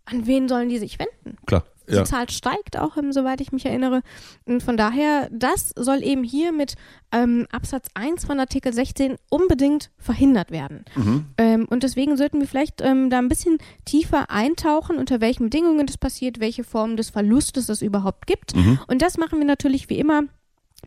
an 0.08 0.26
wen 0.26 0.48
sollen 0.48 0.70
die 0.70 0.80
sich 0.80 0.98
wenden? 1.00 1.38
Klar. 1.46 1.64
Die 1.90 1.96
ja. 1.96 2.04
Zahl 2.04 2.30
steigt 2.30 2.78
auch, 2.78 2.98
soweit 3.12 3.40
ich 3.40 3.54
mich 3.54 3.66
erinnere. 3.66 4.02
Und 4.46 4.62
von 4.62 4.76
daher, 4.76 5.30
das 5.32 5.72
soll 5.76 6.04
eben 6.04 6.24
hier 6.24 6.52
mit 6.52 6.76
ähm, 7.14 7.48
Absatz 7.50 7.88
1 7.94 8.26
von 8.26 8.40
Artikel 8.42 8.74
16 8.74 9.16
unbedingt 9.30 9.90
verhindert 9.98 10.52
werden. 10.52 10.84
Mhm. 10.96 11.26
Ähm, 11.38 11.66
und 11.70 11.84
deswegen 11.84 12.18
sollten 12.18 12.42
wir 12.42 12.48
vielleicht 12.48 12.82
ähm, 12.82 13.10
da 13.10 13.20
ein 13.20 13.30
bisschen 13.30 13.58
tiefer 13.86 14.30
eintauchen, 14.30 14.98
unter 14.98 15.22
welchen 15.22 15.46
Bedingungen 15.46 15.88
das 15.88 15.98
passiert, 15.98 16.42
welche 16.42 16.66
Formen 16.66 16.98
des 16.98 17.10
Verlustes 17.10 17.70
es 17.70 17.82
überhaupt 17.82 18.28
gibt. 18.28 18.54
Mhm. 18.54 18.80
Und 18.88 19.02
das 19.02 19.18
machen 19.18 19.40
wir 19.40 19.46
natürlich 19.46 19.90
wie 19.90 19.98
immer 19.98 20.24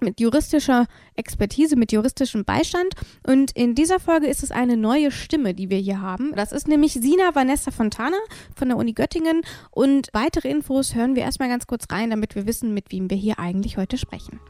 mit 0.01 0.21
juristischer 0.21 0.87
Expertise, 1.17 1.77
mit 1.77 1.93
juristischem 1.93 2.45
Beistand. 2.45 2.95
Und 3.27 3.53
in 3.53 3.75
dieser 3.75 4.01
Folge 4.01 4.27
ist 4.27 4.43
es 4.43 4.51
eine 4.51 4.77
neue 4.77 5.11
Stimme, 5.11 5.55
die 5.55 5.71
wir 5.71 5.79
hier 5.79 6.01
haben. 6.01 6.35
Das 6.35 6.53
ist 6.53 6.69
nämlich 6.69 6.95
Sina 6.95 7.35
Vanessa 7.35 7.71
Fontana 7.71 8.17
von 8.55 8.69
der 8.69 8.77
Uni 8.77 8.93
Göttingen. 8.93 9.43
Und 9.71 10.09
weitere 10.13 10.49
Infos 10.49 10.95
hören 10.95 11.17
wir 11.17 11.23
erstmal 11.23 11.49
ganz 11.49 11.67
kurz 11.67 11.87
rein, 11.91 12.11
damit 12.11 12.35
wir 12.35 12.47
wissen, 12.47 12.73
mit 12.73 12.93
wem 12.93 13.11
wir 13.11 13.17
hier 13.17 13.39
eigentlich 13.39 13.77
heute 13.77 13.99
sprechen. 13.99 14.41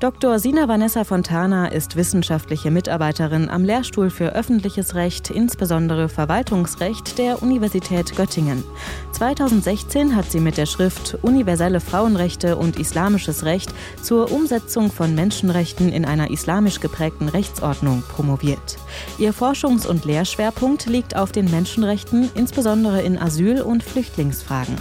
Dr. 0.00 0.40
Sina 0.40 0.66
Vanessa 0.66 1.04
Fontana 1.04 1.68
ist 1.68 1.94
wissenschaftliche 1.94 2.70
Mitarbeiterin 2.70 3.48
am 3.48 3.64
Lehrstuhl 3.64 4.10
für 4.10 4.34
öffentliches 4.34 4.96
Recht, 4.96 5.30
insbesondere 5.30 6.08
Verwaltungsrecht 6.08 7.16
der 7.16 7.42
Universität 7.42 8.14
Göttingen. 8.16 8.64
2016 9.12 10.16
hat 10.16 10.30
sie 10.30 10.40
mit 10.40 10.58
der 10.58 10.66
Schrift 10.66 11.16
Universelle 11.22 11.80
Frauenrechte 11.80 12.56
und 12.56 12.78
Islamisches 12.78 13.44
Recht 13.44 13.72
zur 14.02 14.32
Umsetzung 14.32 14.90
von 14.90 15.14
Menschenrechten 15.14 15.90
in 15.90 16.04
einer 16.04 16.30
islamisch 16.30 16.80
geprägten 16.80 17.28
Rechtsordnung 17.28 18.02
promoviert. 18.08 18.78
Ihr 19.18 19.32
Forschungs- 19.32 19.86
und 19.86 20.04
Lehrschwerpunkt 20.04 20.86
liegt 20.86 21.16
auf 21.16 21.30
den 21.30 21.48
Menschenrechten, 21.50 22.30
insbesondere 22.34 23.00
in 23.00 23.16
Asyl- 23.16 23.62
und 23.62 23.84
Flüchtlingsfragen. 23.84 24.76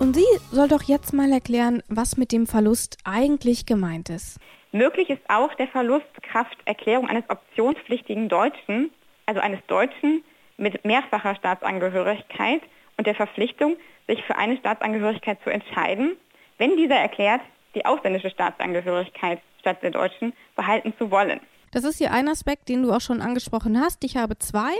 Und 0.00 0.16
sie 0.16 0.24
soll 0.50 0.66
doch 0.66 0.82
jetzt 0.82 1.12
mal 1.12 1.30
erklären, 1.30 1.82
was 1.88 2.16
mit 2.16 2.32
dem 2.32 2.46
Verlust 2.46 2.96
eigentlich 3.04 3.66
gemeint 3.66 4.08
ist. 4.08 4.38
Möglich 4.72 5.10
ist 5.10 5.20
auch 5.28 5.52
der 5.56 5.68
Verlust 5.68 6.06
Kraft 6.22 6.56
Erklärung 6.64 7.06
eines 7.06 7.24
optionspflichtigen 7.28 8.30
Deutschen, 8.30 8.90
also 9.26 9.42
eines 9.42 9.60
Deutschen 9.66 10.24
mit 10.56 10.86
mehrfacher 10.86 11.34
Staatsangehörigkeit 11.34 12.62
und 12.96 13.06
der 13.06 13.14
Verpflichtung, 13.14 13.76
sich 14.08 14.24
für 14.24 14.38
eine 14.38 14.56
Staatsangehörigkeit 14.56 15.38
zu 15.44 15.50
entscheiden, 15.50 16.16
wenn 16.56 16.78
dieser 16.78 16.96
erklärt, 16.96 17.42
die 17.74 17.84
ausländische 17.84 18.30
Staatsangehörigkeit 18.30 19.42
statt 19.60 19.82
der 19.82 19.90
deutschen 19.90 20.32
behalten 20.56 20.94
zu 20.96 21.10
wollen. 21.10 21.40
Das 21.72 21.84
ist 21.84 21.98
hier 21.98 22.10
ein 22.10 22.28
Aspekt, 22.28 22.70
den 22.70 22.82
du 22.82 22.92
auch 22.92 23.02
schon 23.02 23.20
angesprochen 23.20 23.78
hast. 23.78 24.02
Ich 24.02 24.16
habe 24.16 24.38
zwei 24.38 24.72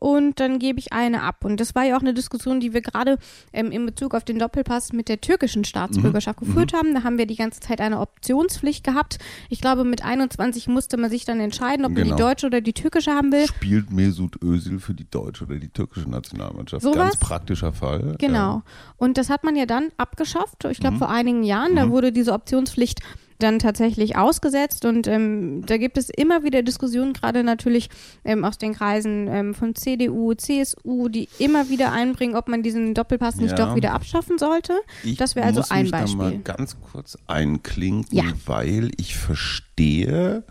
und 0.00 0.40
dann 0.40 0.58
gebe 0.58 0.78
ich 0.80 0.92
eine 0.92 1.22
ab. 1.22 1.44
Und 1.44 1.60
das 1.60 1.74
war 1.74 1.84
ja 1.84 1.96
auch 1.96 2.00
eine 2.00 2.14
Diskussion, 2.14 2.58
die 2.58 2.72
wir 2.72 2.80
gerade 2.80 3.18
ähm, 3.52 3.70
in 3.70 3.86
Bezug 3.86 4.14
auf 4.14 4.24
den 4.24 4.38
Doppelpass 4.38 4.92
mit 4.92 5.08
der 5.08 5.20
türkischen 5.20 5.62
Staatsbürgerschaft 5.64 6.40
mhm. 6.40 6.46
geführt 6.46 6.72
mhm. 6.72 6.76
haben. 6.76 6.94
Da 6.94 7.04
haben 7.04 7.18
wir 7.18 7.26
die 7.26 7.36
ganze 7.36 7.60
Zeit 7.60 7.80
eine 7.80 8.00
Optionspflicht 8.00 8.82
gehabt. 8.82 9.18
Ich 9.50 9.60
glaube, 9.60 9.84
mit 9.84 10.02
21 10.02 10.68
musste 10.68 10.96
man 10.96 11.10
sich 11.10 11.26
dann 11.26 11.38
entscheiden, 11.38 11.84
ob 11.84 11.94
genau. 11.94 12.08
man 12.08 12.16
die 12.16 12.22
deutsche 12.22 12.46
oder 12.46 12.62
die 12.62 12.72
türkische 12.72 13.12
haben 13.12 13.30
will. 13.30 13.46
Spielt 13.46 13.90
Mesut 13.90 14.42
Özil 14.42 14.80
für 14.80 14.94
die 14.94 15.08
deutsche 15.08 15.44
oder 15.44 15.56
die 15.56 15.68
türkische 15.68 16.08
Nationalmannschaft? 16.08 16.82
So 16.82 16.92
Ganz 16.92 17.12
was? 17.12 17.20
praktischer 17.20 17.74
Fall. 17.74 18.16
Genau. 18.18 18.36
Ja. 18.36 18.62
Und 18.96 19.18
das 19.18 19.28
hat 19.28 19.44
man 19.44 19.54
ja 19.54 19.66
dann 19.66 19.90
abgeschafft. 19.98 20.64
Ich 20.64 20.80
glaube, 20.80 20.94
mhm. 20.94 20.98
vor 21.00 21.10
einigen 21.10 21.42
Jahren. 21.42 21.76
Da 21.76 21.86
mhm. 21.86 21.90
wurde 21.90 22.10
diese 22.10 22.32
Optionspflicht 22.32 23.00
dann 23.42 23.58
tatsächlich 23.58 24.16
ausgesetzt. 24.16 24.84
Und 24.84 25.06
ähm, 25.06 25.64
da 25.66 25.76
gibt 25.76 25.98
es 25.98 26.08
immer 26.10 26.44
wieder 26.44 26.62
Diskussionen, 26.62 27.12
gerade 27.12 27.42
natürlich 27.44 27.90
ähm, 28.24 28.44
aus 28.44 28.58
den 28.58 28.74
Kreisen 28.74 29.28
ähm, 29.28 29.54
von 29.54 29.74
CDU, 29.74 30.34
CSU, 30.34 31.08
die 31.08 31.28
immer 31.38 31.68
wieder 31.68 31.92
einbringen, 31.92 32.36
ob 32.36 32.48
man 32.48 32.62
diesen 32.62 32.94
Doppelpass 32.94 33.36
nicht 33.36 33.58
ja. 33.58 33.66
doch 33.66 33.74
wieder 33.74 33.92
abschaffen 33.92 34.38
sollte. 34.38 34.74
Ich 35.02 35.16
das 35.16 35.34
wäre 35.34 35.46
also 35.46 35.62
ein 35.68 35.82
mich 35.82 35.92
Beispiel. 35.92 36.18
Da 36.18 36.24
mal 36.24 36.38
ganz 36.38 36.76
kurz 36.80 37.18
einklinken, 37.26 38.16
ja. 38.16 38.24
weil 38.46 38.90
ich 38.96 39.16
verstehe, 39.16 40.44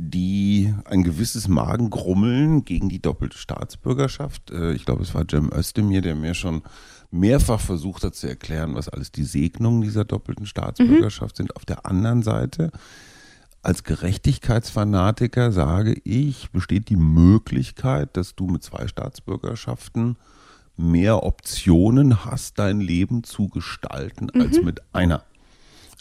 die 0.00 0.72
ein 0.84 1.02
gewisses 1.02 1.48
Magengrummeln 1.48 2.64
gegen 2.64 2.88
die 2.88 3.02
doppelte 3.02 3.36
Staatsbürgerschaft. 3.36 4.52
Äh, 4.52 4.72
ich 4.72 4.84
glaube, 4.84 5.02
es 5.02 5.12
war 5.12 5.24
Cem 5.28 5.50
Özdemir, 5.52 6.02
der 6.02 6.14
mir 6.14 6.34
schon 6.34 6.62
mehrfach 7.10 7.60
versucht 7.60 8.04
hat 8.04 8.14
zu 8.14 8.28
erklären, 8.28 8.74
was 8.74 8.88
alles 8.88 9.12
die 9.12 9.24
Segnungen 9.24 9.80
dieser 9.80 10.04
doppelten 10.04 10.46
Staatsbürgerschaft 10.46 11.36
mhm. 11.36 11.36
sind. 11.36 11.56
Auf 11.56 11.64
der 11.64 11.86
anderen 11.86 12.22
Seite 12.22 12.70
als 13.62 13.82
Gerechtigkeitsfanatiker 13.84 15.52
sage 15.52 16.00
ich, 16.04 16.50
besteht 16.50 16.88
die 16.90 16.96
Möglichkeit, 16.96 18.16
dass 18.16 18.34
du 18.34 18.46
mit 18.46 18.62
zwei 18.62 18.86
Staatsbürgerschaften 18.86 20.16
mehr 20.76 21.24
Optionen 21.24 22.24
hast, 22.24 22.58
dein 22.58 22.80
Leben 22.80 23.24
zu 23.24 23.48
gestalten, 23.48 24.28
mhm. 24.32 24.40
als 24.40 24.62
mit 24.62 24.82
einer. 24.92 25.24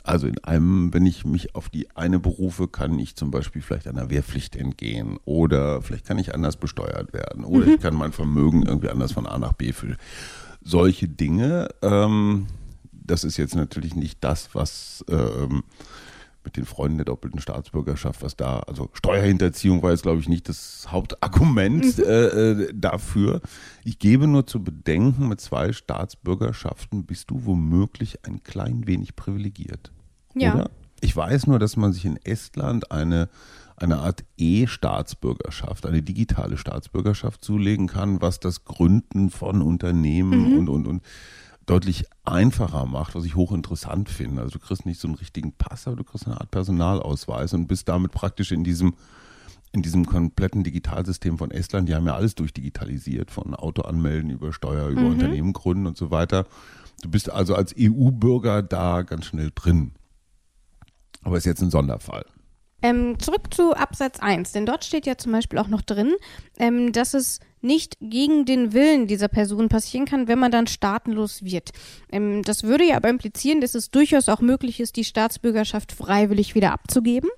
Also 0.03 0.27
in 0.27 0.41
einem, 0.45 0.93
wenn 0.93 1.05
ich 1.05 1.25
mich 1.25 1.55
auf 1.55 1.67
die 1.67 1.93
eine 1.97 2.19
berufe, 2.19 2.69
kann 2.69 2.97
ich 2.97 3.15
zum 3.15 3.31
Beispiel 3.31 3.61
vielleicht 3.61 3.87
einer 3.87 4.09
Wehrpflicht 4.09 4.55
entgehen 4.55 5.19
oder 5.25 5.81
vielleicht 5.81 6.05
kann 6.05 6.17
ich 6.17 6.33
anders 6.33 6.55
besteuert 6.55 7.11
werden 7.11 7.43
oder 7.43 7.65
mhm. 7.65 7.73
ich 7.73 7.81
kann 7.81 7.95
mein 7.95 8.13
Vermögen 8.13 8.63
irgendwie 8.63 8.89
anders 8.89 9.11
von 9.11 9.25
A 9.25 9.37
nach 9.37 9.51
B 9.51 9.73
für 9.73 9.97
solche 10.67 11.07
Dinge. 11.07 11.69
Ähm, 11.81 12.47
das 12.91 13.23
ist 13.23 13.37
jetzt 13.37 13.55
natürlich 13.55 13.95
nicht 13.95 14.23
das, 14.23 14.53
was 14.53 15.03
ähm, 15.09 15.63
mit 16.43 16.57
den 16.57 16.65
Freunden 16.65 16.97
der 16.97 17.05
doppelten 17.05 17.41
Staatsbürgerschaft, 17.41 18.21
was 18.21 18.35
da, 18.35 18.59
also 18.59 18.89
Steuerhinterziehung 18.93 19.81
war 19.81 19.91
jetzt, 19.91 20.03
glaube 20.03 20.21
ich, 20.21 20.29
nicht 20.29 20.47
das 20.47 20.87
Hauptargument 20.89 21.97
mhm. 21.97 22.03
äh, 22.03 22.25
äh, 22.25 22.73
dafür. 22.73 23.41
Ich 23.83 23.99
gebe 23.99 24.27
nur 24.27 24.47
zu 24.47 24.63
bedenken, 24.63 25.27
mit 25.27 25.41
zwei 25.41 25.73
Staatsbürgerschaften 25.73 27.05
bist 27.05 27.31
du 27.31 27.45
womöglich 27.45 28.25
ein 28.25 28.43
klein 28.43 28.87
wenig 28.87 29.15
privilegiert. 29.15 29.91
Ja. 30.35 30.53
Oder? 30.53 30.71
Ich 31.01 31.15
weiß 31.15 31.47
nur, 31.47 31.59
dass 31.59 31.77
man 31.77 31.93
sich 31.93 32.05
in 32.05 32.17
Estland 32.17 32.91
eine, 32.91 33.29
eine 33.77 33.99
Art 33.99 34.23
E-Staatsbürgerschaft, 34.37 35.85
eine 35.85 36.01
digitale 36.01 36.57
Staatsbürgerschaft 36.57 37.43
zulegen 37.43 37.87
kann, 37.87 38.21
was 38.21 38.39
das 38.39 38.65
Gründen 38.65 39.29
von 39.29 39.61
Unternehmen 39.61 40.51
mhm. 40.51 40.57
und, 40.57 40.69
und, 40.69 40.87
und 40.87 41.03
deutlich 41.67 42.05
einfacher 42.23 42.85
macht, 42.85 43.13
was 43.13 43.25
ich 43.25 43.35
hochinteressant 43.35 44.09
finde. 44.09 44.41
Also 44.41 44.57
du 44.57 44.65
kriegst 44.65 44.85
nicht 44.85 44.99
so 44.99 45.07
einen 45.07 45.15
richtigen 45.15 45.53
Pass, 45.53 45.87
aber 45.87 45.97
du 45.97 46.03
kriegst 46.03 46.25
eine 46.25 46.39
Art 46.39 46.49
Personalausweis 46.49 47.53
und 47.53 47.67
bist 47.67 47.87
damit 47.87 48.11
praktisch 48.11 48.51
in 48.51 48.63
diesem 48.63 48.95
in 49.73 49.81
diesem 49.81 50.05
kompletten 50.05 50.63
Digitalsystem 50.63 51.37
von 51.37 51.51
Estland, 51.51 51.89
die 51.89 51.93
haben 51.93 52.07
ja 52.07 52.15
alles 52.15 52.35
durchdigitalisiert, 52.35 53.29
von 53.29 53.53
Auto 53.53 53.81
anmelden 53.81 54.29
über 54.29 54.53
Steuer, 54.53 54.87
über 54.87 55.01
mhm. 55.01 55.11
Unternehmen 55.11 55.53
gründen 55.53 55.87
und 55.87 55.97
so 55.97 56.09
weiter. 56.09 56.45
Du 57.01 57.09
bist 57.09 57.29
also 57.29 57.53
als 57.53 57.75
EU-Bürger 57.77 58.63
da 58.63 59.01
ganz 59.01 59.25
schnell 59.25 59.51
drin. 59.53 59.91
Aber 61.21 61.37
ist 61.37 61.45
jetzt 61.45 61.61
ein 61.61 61.69
Sonderfall. 61.69 62.25
Ähm, 62.83 63.17
zurück 63.19 63.53
zu 63.53 63.73
Absatz 63.73 64.19
1, 64.19 64.51
denn 64.51 64.67
dort 64.67 64.85
steht 64.85 65.07
ja 65.07 65.17
zum 65.17 65.31
Beispiel 65.31 65.57
auch 65.57 65.67
noch 65.67 65.81
drin, 65.81 66.13
ähm, 66.59 66.91
dass 66.91 67.15
es 67.15 67.39
nicht 67.61 67.97
gegen 67.99 68.45
den 68.45 68.71
Willen 68.73 69.07
dieser 69.07 69.27
Person 69.27 69.67
passieren 69.67 70.05
kann, 70.05 70.27
wenn 70.27 70.37
man 70.37 70.51
dann 70.51 70.67
staatenlos 70.67 71.43
wird. 71.43 71.71
Ähm, 72.11 72.43
das 72.43 72.63
würde 72.63 72.85
ja 72.85 72.95
aber 72.95 73.09
implizieren, 73.09 73.61
dass 73.61 73.73
es 73.73 73.89
durchaus 73.89 74.29
auch 74.29 74.41
möglich 74.41 74.79
ist, 74.79 74.95
die 74.95 75.03
Staatsbürgerschaft 75.03 75.91
freiwillig 75.91 76.53
wieder 76.53 76.71
abzugeben. 76.71 77.29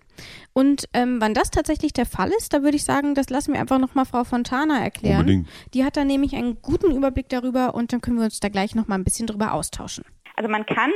Und 0.51 0.89
ähm, 0.93 1.21
wann 1.21 1.33
das 1.33 1.51
tatsächlich 1.51 1.93
der 1.93 2.05
Fall 2.05 2.31
ist, 2.37 2.53
da 2.53 2.61
würde 2.61 2.75
ich 2.75 2.83
sagen, 2.83 3.15
das 3.15 3.29
lassen 3.29 3.53
wir 3.53 3.61
einfach 3.61 3.79
nochmal 3.79 4.05
Frau 4.05 4.25
Fontana 4.25 4.83
erklären. 4.83 5.21
Unbedingt. 5.21 5.47
Die 5.73 5.85
hat 5.85 5.95
da 5.95 6.03
nämlich 6.03 6.35
einen 6.35 6.61
guten 6.61 6.91
Überblick 6.91 7.29
darüber 7.29 7.73
und 7.73 7.93
dann 7.93 8.01
können 8.01 8.17
wir 8.17 8.25
uns 8.25 8.41
da 8.41 8.49
gleich 8.49 8.75
nochmal 8.75 8.99
ein 8.99 9.05
bisschen 9.05 9.27
drüber 9.27 9.53
austauschen. 9.53 10.03
Also 10.35 10.49
man 10.49 10.65
kann 10.65 10.91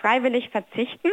freiwillig 0.00 0.50
verzichten 0.50 1.08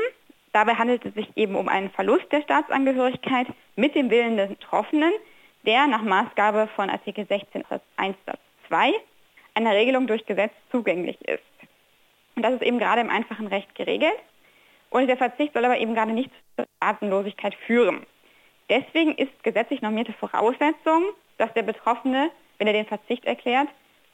Dabei 0.54 0.76
handelt 0.76 1.04
es 1.04 1.14
sich 1.16 1.28
eben 1.36 1.56
um 1.56 1.68
einen 1.68 1.90
Verlust 1.90 2.32
der 2.32 2.44
Staatsangehörigkeit 2.44 3.48
mit 3.76 3.96
dem 3.96 4.10
Willen 4.12 4.38
des 4.38 4.50
Betroffenen, 4.50 5.12
der 5.66 5.88
nach 5.88 6.04
Maßgabe 6.04 6.70
von 6.76 6.90
Artikel 6.90 7.26
16 7.28 7.62
Absatz 7.64 7.84
1 7.98 8.16
Satz 8.26 8.40
2 8.68 8.94
einer 9.56 9.72
Regelung 9.72 10.08
durch 10.08 10.26
Gesetz 10.26 10.52
zugänglich 10.72 11.20
ist. 11.28 11.44
Und 12.36 12.44
das 12.44 12.54
ist 12.54 12.62
eben 12.62 12.80
gerade 12.80 13.02
im 13.02 13.10
einfachen 13.10 13.48
Recht 13.48 13.74
geregelt. 13.76 14.18
Und 14.90 15.08
der 15.08 15.18
Verzicht 15.18 15.54
soll 15.54 15.66
aber 15.66 15.78
eben 15.80 15.96
gerade 15.96 16.12
nicht 16.12 16.30
zur 16.56 16.66
Staatenlosigkeit 16.78 17.56
führen. 17.66 18.06
Deswegen 18.70 19.16
ist 19.16 19.44
gesetzlich 19.44 19.82
normierte 19.82 20.14
Voraussetzung, 20.14 21.04
dass 21.38 21.52
der 21.54 21.64
Betroffene, 21.64 22.30
wenn 22.58 22.68
er 22.68 22.74
den 22.74 22.86
Verzicht 22.86 23.26
erklärt, 23.26 23.68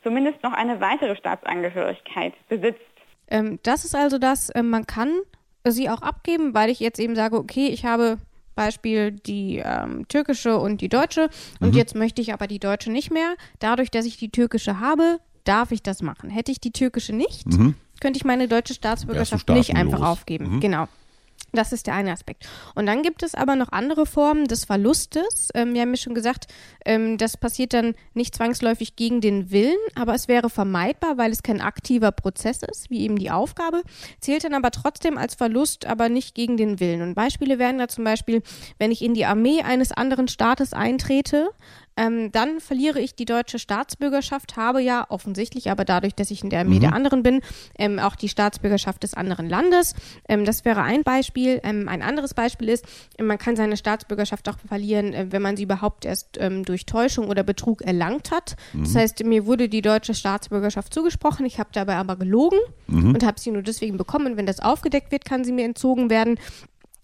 zumindest 0.03 0.41
noch 0.41 0.53
eine 0.53 0.79
weitere 0.79 1.15
Staatsangehörigkeit 1.17 2.33
besitzt. 2.47 2.79
Ähm, 3.27 3.59
das 3.63 3.83
ist 3.83 3.95
also 3.95 4.17
das, 4.17 4.49
äh, 4.49 4.63
man 4.63 4.87
kann 4.87 5.19
sie 5.67 5.89
auch 5.89 6.01
abgeben, 6.01 6.53
weil 6.53 6.69
ich 6.69 6.79
jetzt 6.79 6.99
eben 6.99 7.15
sage, 7.15 7.37
okay, 7.37 7.67
ich 7.67 7.85
habe 7.85 8.17
Beispiel 8.55 9.11
die 9.11 9.61
ähm, 9.63 10.05
türkische 10.09 10.57
und 10.57 10.81
die 10.81 10.89
deutsche 10.89 11.29
und 11.61 11.69
mhm. 11.69 11.77
jetzt 11.77 11.95
möchte 11.95 12.21
ich 12.21 12.33
aber 12.33 12.45
die 12.45 12.59
deutsche 12.59 12.91
nicht 12.91 13.11
mehr. 13.11 13.35
Dadurch, 13.59 13.89
dass 13.89 14.05
ich 14.05 14.17
die 14.17 14.31
türkische 14.31 14.79
habe, 14.79 15.19
darf 15.45 15.71
ich 15.71 15.81
das 15.81 16.01
machen. 16.01 16.29
Hätte 16.29 16.51
ich 16.51 16.59
die 16.59 16.71
türkische 16.71 17.13
nicht, 17.13 17.47
mhm. 17.47 17.75
könnte 18.01 18.17
ich 18.17 18.25
meine 18.25 18.47
deutsche 18.47 18.73
Staatsbürgerschaft 18.73 19.47
nicht 19.49 19.75
einfach 19.75 20.01
aufgeben. 20.01 20.55
Mhm. 20.55 20.59
Genau. 20.59 20.87
Das 21.53 21.71
ist 21.73 21.87
der 21.87 21.95
eine 21.95 22.11
Aspekt. 22.11 22.47
Und 22.75 22.85
dann 22.85 23.01
gibt 23.01 23.23
es 23.23 23.35
aber 23.35 23.55
noch 23.55 23.71
andere 23.71 24.05
Formen 24.05 24.45
des 24.45 24.65
Verlustes. 24.65 25.49
Ähm, 25.53 25.73
wir 25.73 25.81
haben 25.81 25.91
ja 25.91 25.97
schon 25.97 26.15
gesagt, 26.15 26.47
ähm, 26.85 27.17
das 27.17 27.37
passiert 27.37 27.73
dann 27.73 27.95
nicht 28.13 28.35
zwangsläufig 28.35 28.95
gegen 28.95 29.21
den 29.21 29.51
Willen, 29.51 29.77
aber 29.95 30.13
es 30.13 30.27
wäre 30.27 30.49
vermeidbar, 30.49 31.17
weil 31.17 31.31
es 31.31 31.43
kein 31.43 31.61
aktiver 31.61 32.11
Prozess 32.11 32.61
ist, 32.63 32.89
wie 32.89 33.01
eben 33.01 33.17
die 33.17 33.31
Aufgabe, 33.31 33.81
zählt 34.19 34.43
dann 34.43 34.53
aber 34.53 34.71
trotzdem 34.71 35.17
als 35.17 35.35
Verlust, 35.35 35.85
aber 35.85 36.09
nicht 36.09 36.35
gegen 36.35 36.57
den 36.57 36.79
Willen. 36.79 37.01
Und 37.01 37.15
Beispiele 37.15 37.59
wären 37.59 37.77
da 37.77 37.87
zum 37.87 38.03
Beispiel, 38.03 38.41
wenn 38.77 38.91
ich 38.91 39.01
in 39.01 39.13
die 39.13 39.25
Armee 39.25 39.61
eines 39.61 39.91
anderen 39.91 40.27
Staates 40.27 40.73
eintrete, 40.73 41.49
ähm, 41.99 42.31
dann 42.31 42.61
verliere 42.61 43.01
ich 43.01 43.13
die 43.13 43.25
deutsche 43.25 43.59
Staatsbürgerschaft, 43.59 44.55
habe 44.55 44.81
ja 44.81 45.05
offensichtlich, 45.09 45.69
aber 45.69 45.83
dadurch, 45.83 46.15
dass 46.15 46.31
ich 46.31 46.43
in 46.43 46.49
der 46.49 46.61
Armee 46.61 46.77
mhm. 46.77 46.81
der 46.81 46.93
anderen 46.93 47.23
bin, 47.23 47.41
ähm, 47.77 47.99
auch 47.99 48.15
die 48.15 48.29
Staatsbürgerschaft 48.29 49.03
des 49.03 49.15
anderen 49.15 49.49
Landes. 49.49 49.95
Ähm, 50.29 50.45
das 50.45 50.63
wäre 50.63 50.81
ein 50.81 51.03
Beispiel. 51.03 51.59
Ähm, 51.63 51.89
ein 51.89 52.01
anderes 52.01 52.33
Beispiel 52.33 52.69
ist, 52.69 52.85
man 53.21 53.37
kann 53.37 53.57
seine 53.57 53.75
Staatsbürgerschaft 53.75 54.47
auch 54.47 54.57
verlieren, 54.65 55.13
äh, 55.13 55.27
wenn 55.29 55.41
man 55.41 55.57
sie 55.57 55.63
überhaupt 55.63 56.05
erst 56.05 56.37
ähm, 56.39 56.63
durch 56.63 56.85
Täuschung 56.85 57.27
oder 57.27 57.43
Betrug 57.43 57.81
erlangt 57.81 58.31
hat. 58.31 58.55
Mhm. 58.71 58.83
Das 58.83 58.95
heißt, 58.95 59.23
mir 59.25 59.45
wurde 59.45 59.67
die 59.67 59.81
deutsche 59.81 60.13
Staatsbürgerschaft 60.13 60.93
zugesprochen, 60.93 61.45
ich 61.45 61.59
habe 61.59 61.69
dabei 61.73 61.95
aber 61.97 62.15
gelogen 62.15 62.59
mhm. 62.87 63.13
und 63.13 63.25
habe 63.25 63.39
sie 63.41 63.51
nur 63.51 63.61
deswegen 63.61 63.97
bekommen. 63.97 64.37
Wenn 64.37 64.45
das 64.45 64.61
aufgedeckt 64.61 65.11
wird, 65.11 65.25
kann 65.25 65.43
sie 65.43 65.51
mir 65.51 65.65
entzogen 65.65 66.09
werden. 66.09 66.39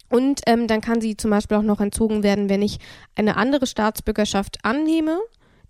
Und 0.08 0.42
ähm, 0.46 0.66
dann 0.68 0.80
kann 0.80 1.00
sie 1.00 1.16
zum 1.16 1.30
Beispiel 1.30 1.56
auch 1.56 1.62
noch 1.62 1.80
entzogen 1.80 2.22
werden, 2.22 2.48
wenn 2.48 2.62
ich 2.62 2.78
eine 3.14 3.36
andere 3.36 3.66
Staatsbürgerschaft 3.66 4.58
annehme, 4.62 5.18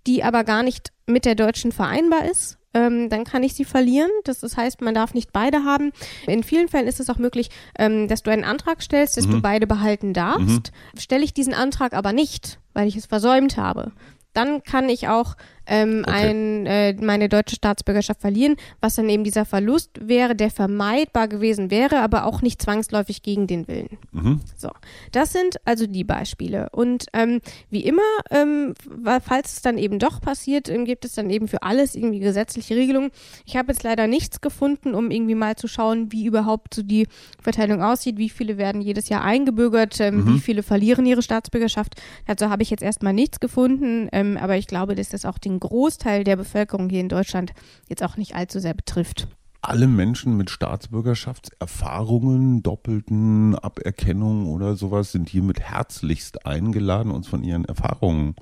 die 0.07 0.23
aber 0.23 0.45
gar 0.45 0.63
nicht 0.63 0.93
mit 1.07 1.25
der 1.25 1.35
deutschen 1.35 1.73
vereinbar 1.73 2.25
ist. 2.31 2.59
Ähm, 2.75 3.09
dann 3.09 3.25
kann 3.25 3.43
ich 3.43 3.55
sie 3.55 3.65
verlieren. 3.65 4.11
Das, 4.25 4.41
das, 4.41 4.57
heißt, 4.57 4.83
man 4.83 4.95
darf 4.95 5.15
nicht 5.15 5.33
beide 5.33 5.65
haben. 5.65 5.93
In 6.27 6.43
vielen 6.43 6.69
Fällen 6.69 6.87
ist 6.87 7.01
es 7.01 7.09
auch 7.09 7.17
möglich, 7.17 7.49
ähm, 7.79 8.07
dass 8.07 8.23
du 8.23 8.31
einen 8.31 8.45
Antrag 8.45 8.83
stellst, 8.83 9.17
dass 9.17 9.27
mhm. 9.27 9.33
du 9.33 9.41
beide 9.41 9.67
behalten 9.67 10.13
darfst. 10.13 10.73
Mhm. 10.73 10.99
Stelle 11.01 11.25
ich 11.25 11.33
diesen 11.33 11.55
Antrag 11.55 11.95
aber 11.95 12.13
nicht, 12.13 12.59
weil 12.75 12.87
ich 12.87 12.97
es 12.97 13.07
versäumt 13.07 13.57
habe, 13.57 13.93
dann 14.35 14.63
kann 14.63 14.91
ich 14.91 15.09
auch 15.09 15.37
ähm, 15.67 16.05
okay. 16.07 16.31
ein, 16.31 16.67
äh, 16.67 16.95
meine 17.01 17.29
deutsche 17.29 17.57
Staatsbürgerschaft 17.57 18.21
verlieren, 18.21 18.57
was 18.81 18.97
dann 18.97 19.09
eben 19.09 19.25
dieser 19.25 19.45
Verlust 19.45 19.91
wäre, 20.01 20.35
der 20.35 20.51
vermeidbar 20.51 21.29
gewesen 21.29 21.71
wäre, 21.71 22.01
aber 22.01 22.25
auch 22.25 22.43
nicht 22.43 22.63
zwangsläufig 22.63 23.23
gegen 23.23 23.47
den 23.47 23.69
Willen. 23.69 23.99
Mhm. 24.13 24.41
So, 24.57 24.71
das 25.13 25.33
sind 25.33 25.57
also 25.65 25.87
die 25.87 26.05
Beispiele. 26.05 26.69
Und 26.73 27.07
ähm, 27.13 27.41
wie 27.71 27.81
immer, 27.81 28.03
ähm, 28.31 28.75
falls 29.23 29.55
es 29.55 29.63
dann 29.63 29.79
eben 29.79 29.99
doch 29.99 30.21
passiert, 30.21 30.69
ähm, 30.69 30.85
gibt 30.85 31.05
es 31.05 31.15
dann 31.15 31.31
eben 31.31 31.49
für 31.49 31.63
alles 31.63 31.95
irgendwie 31.95 32.21
gesetzliche 32.21 32.77
Regelungen. 32.77 33.11
Ich 33.45 33.57
habe 33.57 33.73
jetzt 33.73 33.83
leider 33.83 34.07
nichts 34.07 34.41
gefunden, 34.41 34.95
um 34.95 35.11
irgendwie 35.11 35.35
mal 35.35 35.57
zu 35.57 35.69
schauen, 35.69 36.13
wie 36.13 36.27
überhaupt 36.27 36.75
so 36.75 36.83
die 36.83 37.07
Verteilung 37.41 37.83
aussieht, 37.83 38.19
wie 38.19 38.29
viele 38.29 38.59
werden 38.59 38.81
jedes 38.81 39.09
Jahr 39.09 39.25
eingebürgert, 39.25 40.01
ähm, 40.01 40.25
mhm. 40.25 40.35
wie 40.35 40.41
viele 40.41 40.63
verlieren 40.63 41.07
ihre 41.07 41.23
Staatsbürgerschaft. 41.23 41.95
Dazu 42.27 42.49
habe 42.51 42.63
ich 42.63 42.71
jetzt 42.71 42.83
erstmal 42.83 43.13
nichts 43.13 43.41
gefunden, 43.41 44.09
ähm, 44.13 44.37
aber 44.37 44.57
ich 44.57 44.67
glaube, 44.67 44.95
dass 44.95 45.11
das 45.11 45.25
auch 45.25 45.39
den 45.39 45.56
Großteil 45.61 46.25
der 46.25 46.37
Bevölkerung 46.37 46.89
hier 46.89 47.01
in 47.01 47.09
Deutschland 47.09 47.53
jetzt 47.89 48.03
auch 48.03 48.17
nicht 48.17 48.35
allzu 48.35 48.61
sehr 48.61 48.75
betrifft. 48.75 49.29
Alle 49.63 49.89
Menschen 49.89 50.37
mit 50.37 50.51
Staatsbürgerschaftserfahrungen, 50.51 52.63
doppelten 52.63 53.57
Aberkennungen 53.57 54.47
oder 54.47 54.77
sowas 54.77 55.13
sind 55.13 55.29
hiermit 55.29 55.61
herzlichst 55.61 56.47
eingeladen, 56.47 57.11
uns 57.11 57.27
von 57.27 57.43
ihren 57.43 57.65
Erfahrungen 57.65 58.37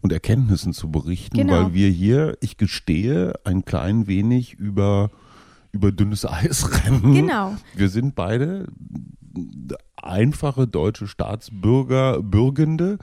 und 0.00 0.12
Erkenntnissen 0.12 0.72
zu 0.72 0.90
berichten, 0.90 1.36
genau. 1.36 1.52
weil 1.52 1.74
wir 1.74 1.90
hier, 1.90 2.38
ich 2.40 2.56
gestehe, 2.56 3.34
ein 3.44 3.64
klein 3.64 4.06
wenig 4.06 4.54
über, 4.54 5.10
über 5.72 5.92
dünnes 5.92 6.24
Eis 6.24 6.70
rennen. 6.86 7.14
Genau. 7.14 7.56
Wir 7.74 7.88
sind 7.88 8.14
beide 8.14 8.66
einfache 9.96 10.66
deutsche 10.66 11.06
Staatsbürger, 11.06 12.22
Bürgende. 12.22 12.98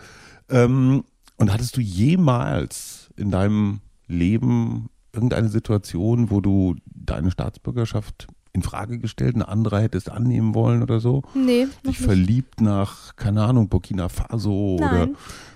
Ähm, 0.50 1.04
und 1.38 1.52
hattest 1.52 1.78
du 1.78 1.82
jemals 1.82 3.03
in 3.16 3.32
deinem 3.32 3.82
Leben 4.08 4.90
irgendeine 5.14 5.50
Situation, 5.50 6.32
wo 6.32 6.42
du 6.42 6.76
deine 6.86 7.32
Staatsbürgerschaft 7.32 8.28
in 8.54 8.62
Frage 8.62 9.00
gestellt, 9.00 9.36
eine 9.36 9.48
andere 9.48 9.82
hättest 9.82 10.12
annehmen 10.12 10.54
wollen 10.54 10.84
oder 10.84 11.00
so? 11.00 11.24
Nee. 11.34 11.68
Dich 11.88 11.98
verliebt 11.98 12.62
nach, 12.62 13.16
keine 13.16 13.44
Ahnung, 13.44 13.68
Burkina 13.68 14.10
Faso 14.10 14.78
Nein. 14.80 14.90
oder 14.90 15.10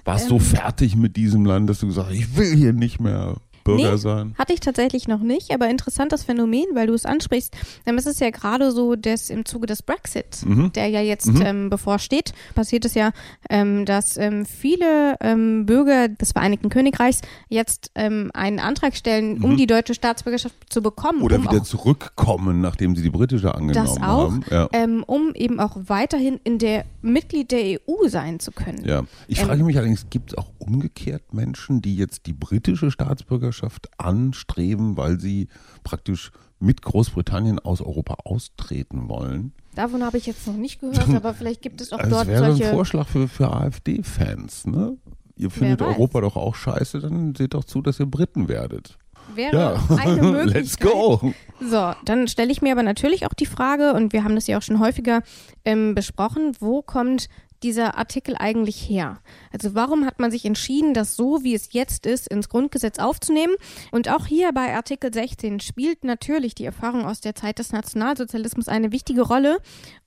warst 0.04 0.26
ähm, 0.26 0.30
so 0.30 0.40
fertig 0.40 0.96
mit 0.96 1.16
diesem 1.16 1.46
Land, 1.46 1.70
dass 1.70 1.80
du 1.80 1.88
gesagt 1.88 2.10
hast, 2.10 2.16
ich 2.16 2.36
will 2.38 2.56
hier 2.56 2.74
nicht 2.74 3.00
mehr 3.00 3.36
Bürger 3.68 3.92
nee, 3.92 3.98
sein? 3.98 4.36
Hatte 4.38 4.54
ich 4.54 4.60
tatsächlich 4.60 5.08
noch 5.08 5.20
nicht, 5.20 5.54
aber 5.54 5.70
interessantes 5.70 6.24
Phänomen, 6.24 6.66
weil 6.74 6.88
du 6.88 6.94
es 6.94 7.06
ansprichst. 7.06 7.56
Ähm, 7.86 7.98
es 7.98 8.06
ist 8.06 8.20
ja 8.22 8.30
gerade 8.30 8.72
so, 8.72 8.96
dass 8.96 9.30
im 9.30 9.46
Zuge 9.46 9.68
des 9.68 9.84
Brexit, 9.84 10.46
mhm. 10.46 10.72
der 10.74 10.88
ja 10.88 11.02
jetzt 11.02 11.28
mhm. 11.28 11.42
ähm, 11.42 11.70
bevorsteht, 11.70 12.34
passiert 12.56 12.86
es 12.86 12.94
ja, 12.94 13.12
ähm, 13.50 13.86
dass 13.86 14.18
ähm, 14.18 14.46
viele 14.46 15.16
ähm, 15.22 15.66
Bürger 15.66 16.08
des 16.08 16.32
Vereinigten 16.32 16.70
Königreichs 16.70 17.22
jetzt 17.50 17.92
ähm, 17.96 18.32
einen 18.34 18.60
Antrag 18.60 18.96
stellen, 18.96 19.44
um 19.44 19.52
mhm. 19.52 19.58
die 19.58 19.68
deutsche 19.68 19.94
Staatsbürgerschaft 19.94 20.56
zu 20.70 20.82
bekommen. 20.82 21.22
Oder 21.22 21.38
um 21.38 21.44
wieder 21.44 21.64
zurückkommen, 21.64 22.62
nachdem 22.62 22.96
sie 22.96 23.04
die 23.04 23.10
britische 23.10 23.54
angenommen 23.54 23.88
das 23.88 23.98
auch, 23.98 24.32
haben. 24.32 24.46
Ja. 24.50 24.70
um 25.06 25.34
eben 25.36 25.60
auch 25.60 25.78
weiterhin 25.88 26.40
in 26.44 26.58
der 26.58 26.86
Mitglied 27.02 27.52
der 27.52 27.80
EU 27.80 28.08
sein 28.08 28.40
zu 28.40 28.52
können. 28.52 28.84
Ja, 28.86 29.04
ich 29.28 29.40
frage 29.40 29.64
mich 29.64 29.78
allerdings, 29.78 30.10
gibt 30.10 30.32
es 30.32 30.38
auch 30.38 30.50
umgekehrt 30.60 31.34
Menschen, 31.34 31.82
die 31.82 31.96
jetzt 31.96 32.26
die 32.26 32.34
britische 32.34 32.92
Staatsbürgerschaft 32.92 33.57
anstreben, 33.98 34.98
weil 34.98 35.20
sie 35.20 35.48
praktisch 35.84 36.32
mit 36.60 36.82
Großbritannien 36.82 37.60
aus 37.60 37.82
Europa 37.82 38.16
austreten 38.24 39.10
wollen. 39.10 39.54
Davon 39.76 40.04
habe 40.04 40.18
ich 40.18 40.26
jetzt 40.26 40.48
noch 40.48 40.56
nicht 40.56 40.82
gehört, 40.82 41.10
aber 41.10 41.34
vielleicht 41.36 41.62
gibt 41.62 41.82
es 41.82 41.94
auch 41.94 42.00
das 42.00 42.10
dort 42.10 42.28
wäre 42.28 42.48
solche. 42.48 42.70
ein 42.70 42.74
Vorschlag 42.74 43.08
für, 43.08 43.28
für 43.28 43.52
AfD-Fans, 43.52 44.66
ne? 44.68 44.98
Ihr 45.36 45.52
findet 45.52 45.84
Europa 45.84 46.22
doch 46.22 46.36
auch 46.36 46.56
scheiße, 46.56 47.00
dann 47.00 47.36
seht 47.36 47.54
doch 47.54 47.64
zu, 47.64 47.84
dass 47.84 48.00
ihr 48.00 48.08
Briten 48.08 48.48
werdet. 48.48 48.98
Wäre 49.36 49.56
ja. 49.56 49.98
eine 49.98 50.22
Möglichkeit. 50.22 50.64
Let's 50.64 50.80
go. 50.80 51.34
So, 51.60 51.94
dann 52.06 52.28
stelle 52.28 52.52
ich 52.52 52.64
mir 52.64 52.72
aber 52.72 52.82
natürlich 52.82 53.28
auch 53.28 53.34
die 53.36 53.46
Frage, 53.46 53.94
und 53.94 54.14
wir 54.14 54.24
haben 54.24 54.34
das 54.34 54.48
ja 54.48 54.58
auch 54.58 54.62
schon 54.64 54.80
häufiger 54.80 55.22
ähm, 55.64 55.94
besprochen, 55.94 56.54
wo 56.60 56.82
kommt 56.82 57.30
dieser 57.64 57.98
Artikel 57.98 58.36
eigentlich 58.38 58.90
her? 58.90 59.20
Also 59.52 59.76
warum 59.76 60.06
hat 60.06 60.20
man 60.20 60.32
sich 60.32 60.46
entschieden, 60.46 60.94
das 60.94 61.16
so, 61.16 61.44
wie 61.44 61.54
es 61.54 61.74
jetzt 61.74 62.06
ist, 62.06 62.28
ins 62.28 62.50
Grundgesetz 62.50 63.00
aufzunehmen? 63.00 63.56
Und 63.92 64.10
auch 64.10 64.26
hier 64.26 64.52
bei 64.54 64.76
Artikel 64.76 65.14
16 65.14 65.60
spielt 65.60 66.04
natürlich 66.04 66.56
die 66.56 66.66
Erfahrung 66.66 67.06
aus 67.06 67.22
der 67.22 67.36
Zeit 67.36 67.60
des 67.60 67.72
Nationalsozialismus 67.72 68.68
eine 68.68 68.92
wichtige 68.92 69.22
Rolle. 69.22 69.58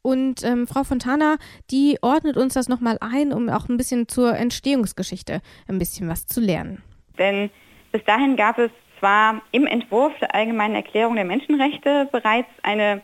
Und 0.03 0.45
ähm, 0.45 0.67
Frau 0.67 0.85
Fontana, 0.85 1.37
die 1.71 1.99
ordnet 2.03 2.37
uns 2.37 2.55
das 2.55 2.69
nochmal 2.69 2.99
ein, 3.01 3.33
um 3.33 3.49
auch 3.49 3.69
ein 3.69 3.77
bisschen 3.77 4.09
zur 4.09 4.37
Entstehungsgeschichte 4.37 5.41
ein 5.69 5.79
bisschen 5.79 6.09
was 6.09 6.27
zu 6.27 6.41
lernen. 6.41 6.83
Denn 7.19 7.51
bis 7.93 8.05
dahin 8.05 8.37
gab 8.37 8.59
es 8.59 8.71
zwar 8.99 9.43
im 9.51 9.67
Entwurf 9.67 10.13
der 10.21 10.35
Allgemeinen 10.35 10.77
Erklärung 10.77 11.17
der 11.17 11.25
Menschenrechte 11.25 12.09
bereits 12.13 12.49
eine 12.63 13.03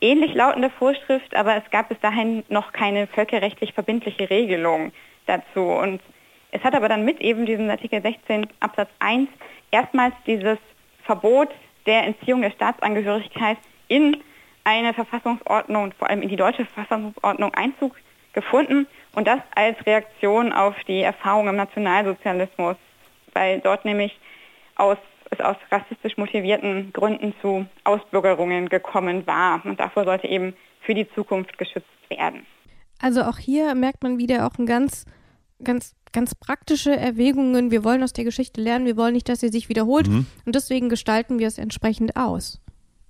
ähnlich 0.00 0.34
lautende 0.34 0.70
Vorschrift, 0.70 1.34
aber 1.34 1.56
es 1.56 1.70
gab 1.70 1.88
bis 1.88 2.00
dahin 2.00 2.44
noch 2.48 2.72
keine 2.72 3.06
völkerrechtlich 3.06 3.72
verbindliche 3.72 4.30
Regelung 4.30 4.92
dazu. 5.26 5.62
Und 5.62 6.00
es 6.50 6.62
hat 6.64 6.74
aber 6.74 6.88
dann 6.88 7.04
mit 7.04 7.20
eben 7.20 7.46
diesem 7.46 7.68
Artikel 7.68 8.00
16 8.00 8.46
Absatz 8.60 8.90
1 9.00 9.28
erstmals 9.70 10.14
dieses 10.26 10.58
Verbot 11.04 11.48
der 11.86 12.04
Entziehung 12.04 12.42
der 12.42 12.50
Staatsangehörigkeit 12.50 13.58
in 13.88 14.16
eine 14.64 14.92
Verfassungsordnung, 14.92 15.92
vor 15.98 16.10
allem 16.10 16.22
in 16.22 16.28
die 16.28 16.36
deutsche 16.36 16.66
Verfassungsordnung 16.66 17.54
Einzug 17.54 17.96
gefunden 18.32 18.86
und 19.14 19.26
das 19.26 19.40
als 19.54 19.84
Reaktion 19.86 20.52
auf 20.52 20.74
die 20.86 21.00
Erfahrung 21.00 21.48
im 21.48 21.56
Nationalsozialismus, 21.56 22.76
weil 23.32 23.60
dort 23.60 23.84
nämlich 23.84 24.18
aus 24.76 24.98
es 25.30 25.40
aus 25.40 25.56
rassistisch 25.70 26.16
motivierten 26.16 26.92
Gründen 26.92 27.34
zu 27.42 27.66
Ausbürgerungen 27.84 28.68
gekommen 28.68 29.26
war. 29.26 29.64
Und 29.64 29.80
davor 29.80 30.04
sollte 30.04 30.26
eben 30.26 30.54
für 30.80 30.94
die 30.94 31.08
Zukunft 31.14 31.58
geschützt 31.58 31.86
werden. 32.08 32.46
Also 33.00 33.22
auch 33.22 33.38
hier 33.38 33.74
merkt 33.74 34.02
man 34.02 34.18
wieder 34.18 34.46
auch 34.46 34.58
ein 34.58 34.66
ganz, 34.66 35.04
ganz, 35.62 35.94
ganz 36.12 36.34
praktische 36.34 36.96
Erwägungen. 36.96 37.70
Wir 37.70 37.84
wollen 37.84 38.02
aus 38.02 38.12
der 38.12 38.24
Geschichte 38.24 38.60
lernen, 38.60 38.86
wir 38.86 38.96
wollen 38.96 39.12
nicht, 39.12 39.28
dass 39.28 39.40
sie 39.40 39.48
sich 39.48 39.68
wiederholt. 39.68 40.08
Mhm. 40.08 40.26
Und 40.44 40.54
deswegen 40.54 40.88
gestalten 40.88 41.38
wir 41.38 41.46
es 41.46 41.58
entsprechend 41.58 42.16
aus. 42.16 42.60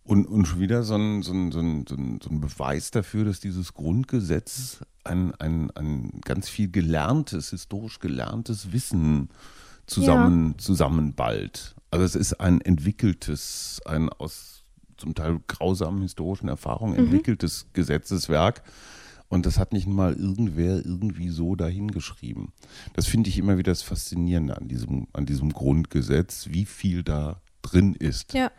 Und, 0.05 0.27
und 0.27 0.47
schon 0.47 0.61
wieder 0.61 0.83
so 0.85 0.95
ein, 0.95 1.23
so, 1.23 1.33
ein, 1.33 1.53
so, 1.53 1.61
ein, 1.61 1.87
so 1.87 2.31
ein 2.31 2.41
Beweis 2.41 2.91
dafür, 2.91 3.27
dass 3.27 3.41
dieses 3.41 3.75
Grundgesetz 3.75 4.81
ein, 5.05 5.35
ein, 5.35 5.71
ein 5.75 6.21
ganz 6.25 6.49
viel 6.49 6.71
gelerntes, 6.71 7.51
historisch 7.51 7.99
gelerntes 7.99 8.73
Wissen 8.73 9.29
zusammen, 9.87 10.53
ja. 10.53 10.59
zusammenballt. 10.59 11.75
Also 11.91 12.05
es 12.05 12.15
ist 12.15 12.41
ein 12.41 12.61
entwickeltes, 12.61 13.81
ein 13.85 14.09
aus 14.09 14.65
zum 14.97 15.15
Teil 15.15 15.41
grausamen 15.47 16.03
historischen 16.03 16.49
Erfahrungen 16.49 16.95
mhm. 16.95 17.05
entwickeltes 17.05 17.65
mhm. 17.65 17.69
Gesetzeswerk. 17.73 18.63
Und 19.31 19.45
das 19.45 19.59
hat 19.59 19.73
nicht 19.73 19.87
mal 19.87 20.15
irgendwer 20.15 20.85
irgendwie 20.85 21.29
so 21.29 21.55
dahingeschrieben. 21.55 22.53
Das 22.95 23.07
finde 23.07 23.29
ich 23.29 23.39
immer 23.39 23.59
wieder 23.59 23.73
das 23.73 23.83
Faszinierende 23.83 24.57
an 24.57 24.69
diesem, 24.69 25.07
an 25.13 25.27
diesem 25.27 25.53
Grundgesetz, 25.53 26.49
wie 26.51 26.65
viel 26.65 27.03
da 27.03 27.41
drin 27.61 27.95
ist. 27.95 28.33
Ja. 28.33 28.51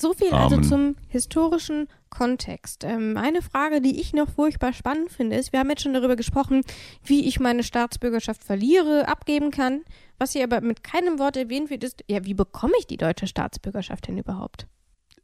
So 0.00 0.12
viel 0.12 0.32
also 0.32 0.56
Amen. 0.56 0.58
also 0.58 0.68
zum 0.68 0.96
historischen 1.08 1.88
Kontext. 2.08 2.84
Ähm, 2.84 3.16
eine 3.16 3.42
Frage, 3.42 3.80
die 3.80 4.00
ich 4.00 4.12
noch 4.12 4.30
furchtbar 4.30 4.72
spannend 4.72 5.10
finde, 5.10 5.36
ist, 5.36 5.52
wir 5.52 5.60
haben 5.60 5.70
jetzt 5.70 5.82
schon 5.82 5.92
darüber 5.92 6.16
gesprochen, 6.16 6.62
wie 7.04 7.26
ich 7.26 7.40
meine 7.40 7.62
Staatsbürgerschaft 7.62 8.44
verliere, 8.44 9.08
abgeben 9.08 9.50
kann. 9.50 9.82
Was 10.18 10.32
hier 10.32 10.44
aber 10.44 10.60
mit 10.60 10.84
keinem 10.84 11.18
Wort 11.18 11.36
erwähnt 11.36 11.70
wird, 11.70 11.84
ist, 11.84 12.04
ja, 12.08 12.24
wie 12.24 12.34
bekomme 12.34 12.74
ich 12.78 12.86
die 12.86 12.96
deutsche 12.96 13.26
Staatsbürgerschaft 13.26 14.08
denn 14.08 14.18
überhaupt? 14.18 14.66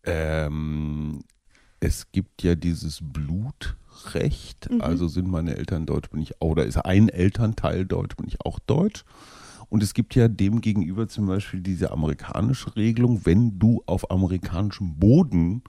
Ähm, 0.04 1.22
es 1.80 2.10
gibt 2.12 2.42
ja 2.42 2.54
dieses 2.54 2.98
Blutrecht, 3.00 4.70
mhm. 4.70 4.80
also 4.80 5.08
sind 5.08 5.28
meine 5.28 5.56
Eltern 5.56 5.86
deutsch, 5.86 6.10
bin 6.10 6.20
ich 6.20 6.40
auch, 6.40 6.50
oder 6.50 6.64
ist 6.64 6.78
ein 6.78 7.08
Elternteil 7.08 7.86
deutsch, 7.86 8.16
bin 8.16 8.26
ich 8.26 8.40
auch 8.40 8.58
deutsch. 8.58 9.04
Und 9.74 9.82
es 9.82 9.92
gibt 9.92 10.14
ja 10.14 10.28
demgegenüber 10.28 11.08
zum 11.08 11.26
Beispiel 11.26 11.60
diese 11.60 11.90
amerikanische 11.90 12.76
Regelung, 12.76 13.22
wenn 13.26 13.58
du 13.58 13.82
auf 13.86 14.08
amerikanischem 14.08 15.00
Boden 15.00 15.64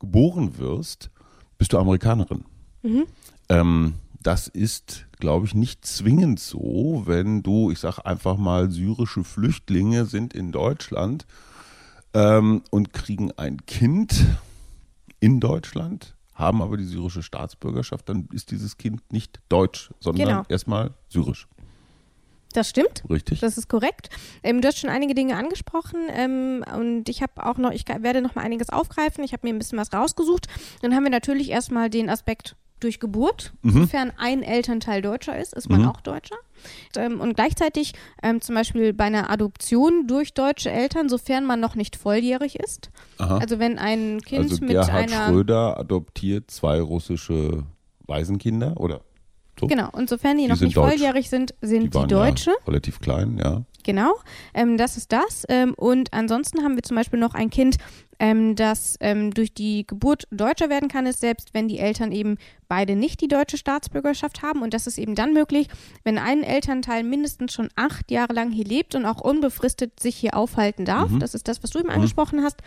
geboren 0.00 0.58
wirst, 0.58 1.12
bist 1.56 1.72
du 1.72 1.78
Amerikanerin. 1.78 2.44
Mhm. 2.82 3.04
Ähm, 3.48 3.94
das 4.20 4.48
ist, 4.48 5.06
glaube 5.20 5.46
ich, 5.46 5.54
nicht 5.54 5.86
zwingend 5.86 6.40
so, 6.40 7.04
wenn 7.06 7.44
du, 7.44 7.70
ich 7.70 7.78
sage 7.78 8.04
einfach 8.04 8.36
mal, 8.36 8.68
syrische 8.68 9.22
Flüchtlinge 9.22 10.06
sind 10.06 10.34
in 10.34 10.50
Deutschland 10.50 11.24
ähm, 12.14 12.62
und 12.72 12.92
kriegen 12.92 13.30
ein 13.30 13.64
Kind 13.64 14.26
in 15.20 15.38
Deutschland, 15.38 16.16
haben 16.34 16.62
aber 16.62 16.76
die 16.76 16.84
syrische 16.84 17.22
Staatsbürgerschaft, 17.22 18.08
dann 18.08 18.28
ist 18.32 18.50
dieses 18.50 18.76
Kind 18.76 19.12
nicht 19.12 19.38
deutsch, 19.48 19.92
sondern 20.00 20.26
genau. 20.26 20.42
erstmal 20.48 20.94
syrisch. 21.08 21.46
Das 22.56 22.70
stimmt. 22.70 23.04
Richtig. 23.10 23.40
Das 23.40 23.58
ist 23.58 23.68
korrekt. 23.68 24.08
Ähm, 24.42 24.62
du 24.62 24.68
hast 24.68 24.78
schon 24.78 24.88
einige 24.88 25.14
Dinge 25.14 25.36
angesprochen 25.36 26.00
ähm, 26.08 26.64
und 26.74 27.06
ich 27.10 27.20
habe 27.20 27.44
auch 27.44 27.58
noch, 27.58 27.70
ich 27.70 27.86
werde 27.86 28.22
noch 28.22 28.34
mal 28.34 28.40
einiges 28.40 28.70
aufgreifen. 28.70 29.22
Ich 29.24 29.34
habe 29.34 29.46
mir 29.46 29.52
ein 29.52 29.58
bisschen 29.58 29.78
was 29.78 29.92
rausgesucht. 29.92 30.46
Dann 30.80 30.94
haben 30.94 31.02
wir 31.02 31.10
natürlich 31.10 31.50
erstmal 31.50 31.90
den 31.90 32.08
Aspekt 32.08 32.56
durch 32.80 32.98
Geburt. 32.98 33.52
Mhm. 33.60 33.80
Sofern 33.80 34.12
ein 34.16 34.42
Elternteil 34.42 35.02
Deutscher 35.02 35.38
ist, 35.38 35.52
ist 35.52 35.68
man 35.68 35.82
mhm. 35.82 35.88
auch 35.88 36.00
Deutscher. 36.00 36.36
Ähm, 36.96 37.20
und 37.20 37.34
gleichzeitig 37.34 37.92
ähm, 38.22 38.40
zum 38.40 38.54
Beispiel 38.54 38.94
bei 38.94 39.04
einer 39.04 39.28
Adoption 39.28 40.06
durch 40.06 40.32
deutsche 40.32 40.70
Eltern, 40.70 41.10
sofern 41.10 41.44
man 41.44 41.60
noch 41.60 41.74
nicht 41.74 41.96
volljährig 41.96 42.58
ist. 42.58 42.90
Aha. 43.18 43.36
Also 43.36 43.58
wenn 43.58 43.78
ein 43.78 44.22
Kind 44.22 44.50
also 44.50 44.64
mit 44.64 44.70
Gerhard 44.70 45.12
einer 45.12 45.26
Schröder 45.26 45.78
adoptiert 45.78 46.50
zwei 46.50 46.80
russische 46.80 47.64
Waisenkinder 48.06 48.80
oder 48.80 49.02
so. 49.58 49.66
Genau, 49.66 49.88
und 49.92 50.08
sofern 50.08 50.36
die, 50.36 50.44
die 50.44 50.48
noch 50.48 50.60
nicht 50.60 50.76
deutsch. 50.76 50.90
volljährig 50.90 51.28
sind, 51.28 51.54
sind 51.60 51.94
die, 51.94 52.00
die 52.00 52.06
Deutsche. 52.06 52.50
Ja 52.50 52.56
relativ 52.66 53.00
klein, 53.00 53.38
ja. 53.38 53.62
Genau, 53.86 54.14
ähm, 54.52 54.78
das 54.78 54.96
ist 54.96 55.12
das. 55.12 55.44
Ähm, 55.48 55.72
und 55.76 56.12
ansonsten 56.12 56.64
haben 56.64 56.74
wir 56.74 56.82
zum 56.82 56.96
Beispiel 56.96 57.20
noch 57.20 57.34
ein 57.34 57.50
Kind, 57.50 57.76
ähm, 58.18 58.56
das 58.56 58.96
ähm, 58.98 59.32
durch 59.32 59.54
die 59.54 59.86
Geburt 59.86 60.26
Deutscher 60.32 60.68
werden 60.68 60.88
kann, 60.88 61.06
ist 61.06 61.20
selbst 61.20 61.54
wenn 61.54 61.68
die 61.68 61.78
Eltern 61.78 62.10
eben 62.10 62.36
beide 62.66 62.96
nicht 62.96 63.20
die 63.20 63.28
deutsche 63.28 63.56
Staatsbürgerschaft 63.56 64.42
haben. 64.42 64.62
Und 64.62 64.74
das 64.74 64.88
ist 64.88 64.98
eben 64.98 65.14
dann 65.14 65.32
möglich, 65.32 65.68
wenn 66.02 66.18
ein 66.18 66.42
Elternteil 66.42 67.04
mindestens 67.04 67.52
schon 67.52 67.68
acht 67.76 68.10
Jahre 68.10 68.32
lang 68.32 68.50
hier 68.50 68.64
lebt 68.64 68.96
und 68.96 69.06
auch 69.06 69.20
unbefristet 69.20 70.00
sich 70.00 70.16
hier 70.16 70.36
aufhalten 70.36 70.84
darf. 70.84 71.10
Mhm. 71.10 71.20
Das 71.20 71.34
ist 71.34 71.46
das, 71.46 71.62
was 71.62 71.70
du 71.70 71.78
eben 71.78 71.88
mhm. 71.88 71.94
angesprochen 71.94 72.42
hast. 72.42 72.62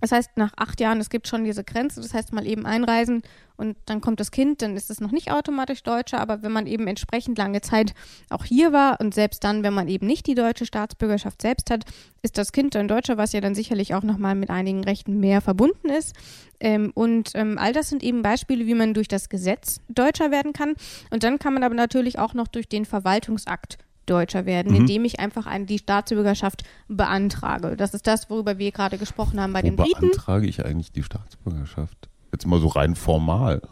Das 0.00 0.12
heißt, 0.12 0.30
nach 0.36 0.52
acht 0.56 0.80
Jahren, 0.80 1.00
es 1.00 1.10
gibt 1.10 1.28
schon 1.28 1.44
diese 1.44 1.64
Grenze, 1.64 2.00
das 2.00 2.14
heißt 2.14 2.32
mal 2.32 2.46
eben 2.46 2.66
einreisen 2.66 3.22
und 3.56 3.76
dann 3.84 4.00
kommt 4.00 4.20
das 4.20 4.30
Kind, 4.30 4.62
dann 4.62 4.74
ist 4.76 4.88
es 4.88 5.00
noch 5.00 5.12
nicht 5.12 5.30
automatisch 5.30 5.82
Deutscher, 5.82 6.18
aber 6.18 6.42
wenn 6.42 6.50
man 6.50 6.66
eben 6.66 6.86
entsprechend 6.86 7.36
lange 7.36 7.60
Zeit 7.60 7.92
auch 8.30 8.44
hier 8.44 8.72
war 8.72 8.98
und 9.00 9.12
selbst 9.12 9.44
dann, 9.44 9.62
wenn 9.62 9.74
man 9.74 9.88
eben 9.88 10.06
nicht 10.06 10.26
die 10.26 10.34
deutsche 10.34 10.64
Staatsbürgerschaft 10.64 11.42
selbst 11.42 11.70
hat, 11.70 11.84
ist 12.22 12.38
das 12.38 12.52
Kind 12.52 12.74
ein 12.76 12.88
Deutscher, 12.88 13.18
was 13.18 13.32
ja 13.32 13.42
dann 13.42 13.54
sicherlich 13.54 13.94
auch 13.94 14.02
nochmal 14.02 14.34
mit 14.34 14.48
einigen 14.48 14.82
Rechten 14.82 15.20
mehr 15.20 15.42
verbunden 15.42 15.90
ist. 15.90 16.14
Ähm, 16.58 16.90
und 16.94 17.32
ähm, 17.34 17.58
all 17.58 17.72
das 17.72 17.90
sind 17.90 18.02
eben 18.02 18.22
Beispiele, 18.22 18.66
wie 18.66 18.74
man 18.74 18.94
durch 18.94 19.08
das 19.08 19.28
Gesetz 19.28 19.80
Deutscher 19.88 20.30
werden 20.30 20.52
kann. 20.52 20.74
Und 21.10 21.22
dann 21.22 21.38
kann 21.38 21.54
man 21.54 21.62
aber 21.62 21.74
natürlich 21.74 22.18
auch 22.18 22.32
noch 22.32 22.48
durch 22.48 22.68
den 22.68 22.86
Verwaltungsakt 22.86 23.78
Deutscher 24.10 24.46
werden, 24.46 24.72
mhm. 24.72 24.80
indem 24.80 25.04
ich 25.04 25.20
einfach 25.20 25.46
eine, 25.46 25.66
die 25.66 25.78
Staatsbürgerschaft 25.78 26.64
beantrage. 26.88 27.76
Das 27.76 27.94
ist 27.94 28.06
das, 28.06 28.28
worüber 28.28 28.58
wir 28.58 28.72
gerade 28.72 28.98
gesprochen 28.98 29.40
haben 29.40 29.52
bei 29.52 29.60
Wo 29.60 29.66
den 29.66 29.76
Briten. 29.76 30.00
beantrage 30.00 30.46
ich 30.46 30.64
eigentlich 30.64 30.92
die 30.92 31.02
Staatsbürgerschaft? 31.02 32.08
Jetzt 32.32 32.46
mal 32.46 32.60
so 32.60 32.68
rein 32.68 32.96
formal. 32.96 33.62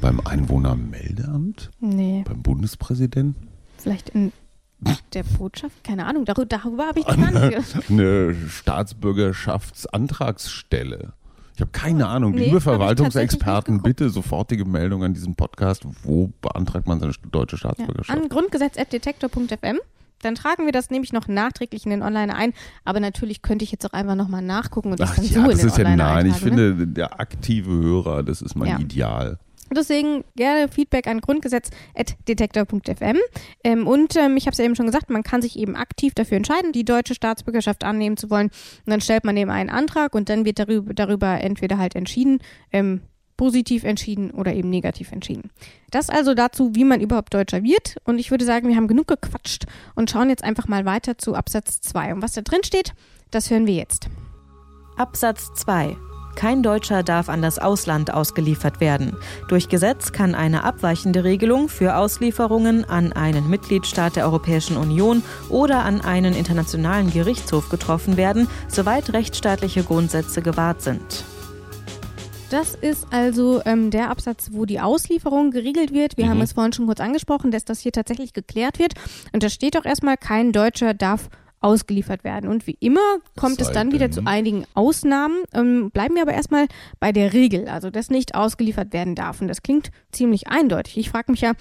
Beim 0.00 0.20
Einwohnermeldeamt? 0.20 1.70
Nee. 1.80 2.22
Beim 2.26 2.42
Bundespräsidenten? 2.42 3.48
Vielleicht 3.78 4.10
in 4.10 4.32
der 5.14 5.22
Botschaft? 5.22 5.82
Keine 5.84 6.04
Ahnung, 6.06 6.26
darüber, 6.26 6.46
darüber 6.46 6.86
habe 6.86 7.00
ich 7.00 7.06
gar 7.06 7.16
nicht 7.16 7.90
Eine 7.90 8.34
Staatsbürgerschaftsantragsstelle. 8.34 11.14
Ich 11.56 11.62
habe 11.62 11.70
keine 11.70 12.06
Ahnung. 12.06 12.32
Nee, 12.32 12.44
Liebe 12.44 12.60
Verwaltungsexperten, 12.60 13.80
bitte 13.80 14.10
sofortige 14.10 14.66
Meldung 14.66 15.02
an 15.02 15.14
diesen 15.14 15.36
Podcast. 15.36 15.84
Wo 16.02 16.30
beantragt 16.42 16.86
man 16.86 17.00
seine 17.00 17.14
deutsche 17.32 17.56
Staatsbürgerschaft? 17.56 18.14
Ja, 18.14 18.22
an 18.22 18.28
grundgesetz.detektor.fm. 18.28 19.78
Dann 20.20 20.34
tragen 20.34 20.66
wir 20.66 20.72
das 20.72 20.90
nämlich 20.90 21.14
noch 21.14 21.28
nachträglich 21.28 21.86
in 21.86 21.90
den 21.92 22.02
Online 22.02 22.36
ein. 22.36 22.52
Aber 22.84 23.00
natürlich 23.00 23.40
könnte 23.40 23.64
ich 23.64 23.72
jetzt 23.72 23.86
auch 23.86 23.94
einfach 23.94 24.16
nochmal 24.16 24.42
nachgucken 24.42 24.90
und 24.90 25.00
das 25.00 25.12
Ach, 25.12 25.16
dann 25.16 25.24
ja, 25.24 25.30
so 25.30 25.50
in 25.50 25.56
den 25.56 25.70
Online 25.70 25.88
ja, 25.88 25.96
Nein, 25.96 26.26
ich 26.26 26.36
finde, 26.36 26.74
ne? 26.74 26.86
der 26.88 27.20
aktive 27.20 27.70
Hörer, 27.70 28.22
das 28.22 28.42
ist 28.42 28.54
mein 28.54 28.68
ja. 28.68 28.78
Ideal. 28.78 29.38
Deswegen 29.74 30.24
gerne 30.36 30.68
Feedback 30.68 31.06
an 31.06 31.20
grundgesetz.detektor.fm. 31.20 33.18
Ähm, 33.64 33.86
und 33.86 34.16
ähm, 34.16 34.36
ich 34.36 34.46
habe 34.46 34.52
es 34.52 34.58
ja 34.58 34.64
eben 34.64 34.76
schon 34.76 34.86
gesagt, 34.86 35.10
man 35.10 35.22
kann 35.22 35.42
sich 35.42 35.58
eben 35.58 35.76
aktiv 35.76 36.14
dafür 36.14 36.36
entscheiden, 36.36 36.72
die 36.72 36.84
deutsche 36.84 37.14
Staatsbürgerschaft 37.14 37.84
annehmen 37.84 38.16
zu 38.16 38.30
wollen. 38.30 38.46
Und 38.48 38.90
dann 38.90 39.00
stellt 39.00 39.24
man 39.24 39.36
eben 39.36 39.50
einen 39.50 39.70
Antrag 39.70 40.14
und 40.14 40.28
dann 40.28 40.44
wird 40.44 40.58
darüber, 40.58 40.94
darüber 40.94 41.40
entweder 41.40 41.78
halt 41.78 41.96
entschieden, 41.96 42.40
ähm, 42.72 43.02
positiv 43.36 43.84
entschieden 43.84 44.30
oder 44.30 44.54
eben 44.54 44.70
negativ 44.70 45.12
entschieden. 45.12 45.50
Das 45.90 46.08
also 46.08 46.34
dazu, 46.34 46.74
wie 46.74 46.84
man 46.84 47.00
überhaupt 47.00 47.34
Deutscher 47.34 47.62
wird. 47.62 47.96
Und 48.04 48.18
ich 48.18 48.30
würde 48.30 48.44
sagen, 48.44 48.68
wir 48.68 48.76
haben 48.76 48.88
genug 48.88 49.08
gequatscht 49.08 49.66
und 49.94 50.10
schauen 50.10 50.30
jetzt 50.30 50.44
einfach 50.44 50.68
mal 50.68 50.84
weiter 50.84 51.18
zu 51.18 51.34
Absatz 51.34 51.80
2. 51.82 52.14
Und 52.14 52.22
was 52.22 52.32
da 52.32 52.40
drin 52.40 52.64
steht, 52.64 52.94
das 53.30 53.50
hören 53.50 53.66
wir 53.66 53.74
jetzt. 53.74 54.08
Absatz 54.96 55.52
2 55.54 55.96
kein 56.36 56.62
Deutscher 56.62 57.02
darf 57.02 57.28
an 57.28 57.42
das 57.42 57.58
Ausland 57.58 58.14
ausgeliefert 58.14 58.80
werden. 58.80 59.16
Durch 59.48 59.68
Gesetz 59.68 60.12
kann 60.12 60.34
eine 60.34 60.62
abweichende 60.62 61.24
Regelung 61.24 61.68
für 61.68 61.96
Auslieferungen 61.96 62.84
an 62.84 63.12
einen 63.12 63.50
Mitgliedstaat 63.50 64.16
der 64.16 64.24
Europäischen 64.26 64.76
Union 64.76 65.22
oder 65.48 65.84
an 65.84 66.00
einen 66.00 66.34
internationalen 66.34 67.10
Gerichtshof 67.10 67.68
getroffen 67.70 68.16
werden, 68.16 68.46
soweit 68.68 69.12
rechtsstaatliche 69.12 69.82
Grundsätze 69.82 70.42
gewahrt 70.42 70.82
sind. 70.82 71.24
Das 72.50 72.76
ist 72.76 73.08
also 73.10 73.60
ähm, 73.64 73.90
der 73.90 74.08
Absatz, 74.08 74.50
wo 74.52 74.66
die 74.66 74.78
Auslieferung 74.78 75.50
geregelt 75.50 75.92
wird. 75.92 76.16
Wir 76.16 76.26
mhm. 76.26 76.30
haben 76.30 76.40
es 76.42 76.52
vorhin 76.52 76.72
schon 76.72 76.86
kurz 76.86 77.00
angesprochen, 77.00 77.50
dass 77.50 77.64
das 77.64 77.80
hier 77.80 77.90
tatsächlich 77.90 78.34
geklärt 78.34 78.78
wird. 78.78 78.94
Und 79.32 79.42
da 79.42 79.48
steht 79.48 79.76
auch 79.76 79.84
erstmal, 79.84 80.16
kein 80.16 80.52
Deutscher 80.52 80.94
darf 80.94 81.28
ausgeliefert 81.60 82.24
werden. 82.24 82.48
Und 82.48 82.66
wie 82.66 82.76
immer 82.80 83.18
kommt 83.36 83.60
es 83.60 83.70
dann 83.72 83.92
wieder 83.92 84.10
zu 84.10 84.22
einigen 84.26 84.64
Ausnahmen. 84.74 85.42
Ähm, 85.54 85.90
bleiben 85.90 86.14
wir 86.14 86.22
aber 86.22 86.34
erstmal 86.34 86.66
bei 87.00 87.12
der 87.12 87.32
Regel, 87.32 87.68
also 87.68 87.90
dass 87.90 88.10
nicht 88.10 88.34
ausgeliefert 88.34 88.92
werden 88.92 89.14
darf. 89.14 89.40
Und 89.40 89.48
das 89.48 89.62
klingt 89.62 89.90
ziemlich 90.12 90.48
eindeutig. 90.48 90.96
Ich 90.98 91.10
frage 91.10 91.32
mich 91.32 91.40
ja, 91.40 91.52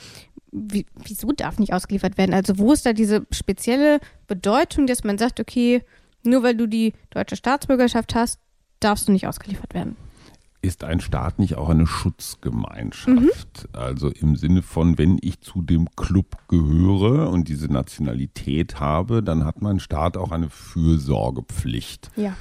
wie, 0.51 0.86
wieso 0.95 1.31
darf 1.31 1.60
nicht 1.60 1.73
ausgeliefert 1.73 2.17
werden? 2.17 2.34
Also 2.34 2.58
wo 2.58 2.71
ist 2.71 2.86
da 2.86 2.93
diese 2.93 3.25
spezielle 3.31 3.99
Bedeutung, 4.27 4.88
dass 4.88 5.03
man 5.03 5.17
sagt, 5.17 5.39
okay, 5.39 5.81
nur 6.23 6.43
weil 6.43 6.55
du 6.55 6.67
die 6.67 6.93
deutsche 7.10 7.36
Staatsbürgerschaft 7.36 8.15
hast, 8.15 8.39
darfst 8.79 9.08
du 9.08 9.12
nicht 9.12 9.27
ausgeliefert 9.27 9.73
werden? 9.73 9.95
Ist 10.65 10.84
ein 10.84 10.99
Staat 10.99 11.39
nicht 11.39 11.56
auch 11.56 11.69
eine 11.69 11.88
Schutzgemeinschaft? 11.88 13.13
Mhm. 13.13 13.80
Also 13.80 14.10
im 14.10 14.36
Sinne 14.36 14.62
von, 14.62 14.97
wenn 14.97 15.17
ich 15.21 15.41
zu 15.41 15.62
dem 15.62 15.88
Club 15.95 16.38
gehöre 16.47 17.30
und 17.30 17.47
diese 17.47 17.71
Nationalität 17.71 18.80
habe, 18.80 19.23
dann 19.23 19.45
hat 19.45 19.62
mein 19.62 19.80
Staat 19.80 20.17
auch 20.17 20.32
eine 20.32 20.49
Fürsorgepflicht. 20.49 22.12
Ja. 22.15 22.36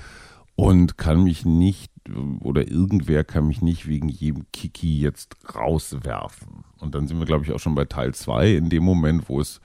Und 0.56 0.98
kann 0.98 1.24
mich 1.24 1.44
nicht 1.44 1.92
oder 2.40 2.68
irgendwer 2.68 3.24
kann 3.24 3.46
mich 3.46 3.62
nicht 3.62 3.86
wegen 3.86 4.08
jedem 4.08 4.46
Kiki 4.52 5.00
jetzt 5.00 5.36
rauswerfen. 5.54 6.64
Und 6.78 6.94
dann 6.94 7.06
sind 7.06 7.18
wir, 7.18 7.26
glaube 7.26 7.44
ich, 7.44 7.52
auch 7.52 7.58
schon 7.58 7.74
bei 7.74 7.86
Teil 7.86 8.14
2, 8.14 8.54
in 8.56 8.68
dem 8.68 8.84
Moment, 8.84 9.28
wo 9.28 9.40
es 9.40 9.60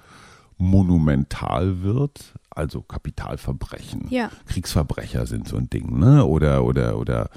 monumental 0.58 1.82
wird, 1.82 2.36
also 2.51 2.81
Kapitalverbrechen. 2.81 4.07
Ja. 4.09 4.29
Kriegsverbrecher 4.47 5.25
sind 5.25 5.47
so 5.47 5.57
ein 5.57 5.69
Ding, 5.69 5.99
ne? 5.99 6.25
Oder, 6.25 6.63
oder, 6.63 6.97
oder 6.97 7.29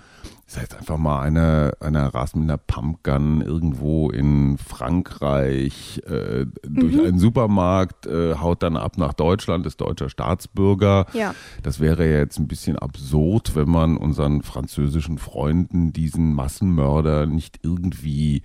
das 0.53 0.61
heißt 0.61 0.75
einfach 0.77 0.99
mal 0.99 1.23
einer 1.23 1.73
eine 1.81 2.13
rast 2.13 2.37
mit 2.37 2.45
einer 2.45 2.59
Pumpgun 2.59 3.41
irgendwo 3.41 4.11
in 4.11 4.59
Frankreich 4.59 6.03
äh, 6.07 6.45
durch 6.63 6.95
mhm. 6.95 7.07
einen 7.07 7.19
Supermarkt, 7.19 8.07
äh, 8.07 8.35
haut 8.35 8.63
dann 8.63 8.77
ab 8.77 8.99
nach 8.99 9.15
Deutschland, 9.15 9.65
ist 9.65 9.81
deutscher 9.81 10.11
Staatsbürger. 10.11 11.07
Ja. 11.15 11.35
Das 11.63 11.81
wäre 11.81 12.07
ja 12.07 12.19
jetzt 12.19 12.39
ein 12.39 12.49
bisschen 12.49 12.79
absurd, 12.79 13.57
wenn 13.57 13.71
man 13.71 13.97
unseren 13.97 14.43
französischen 14.43 15.17
Freunden 15.17 15.95
diesen 15.95 16.35
Massenmörder 16.35 17.25
nicht 17.25 17.61
irgendwie 17.63 18.43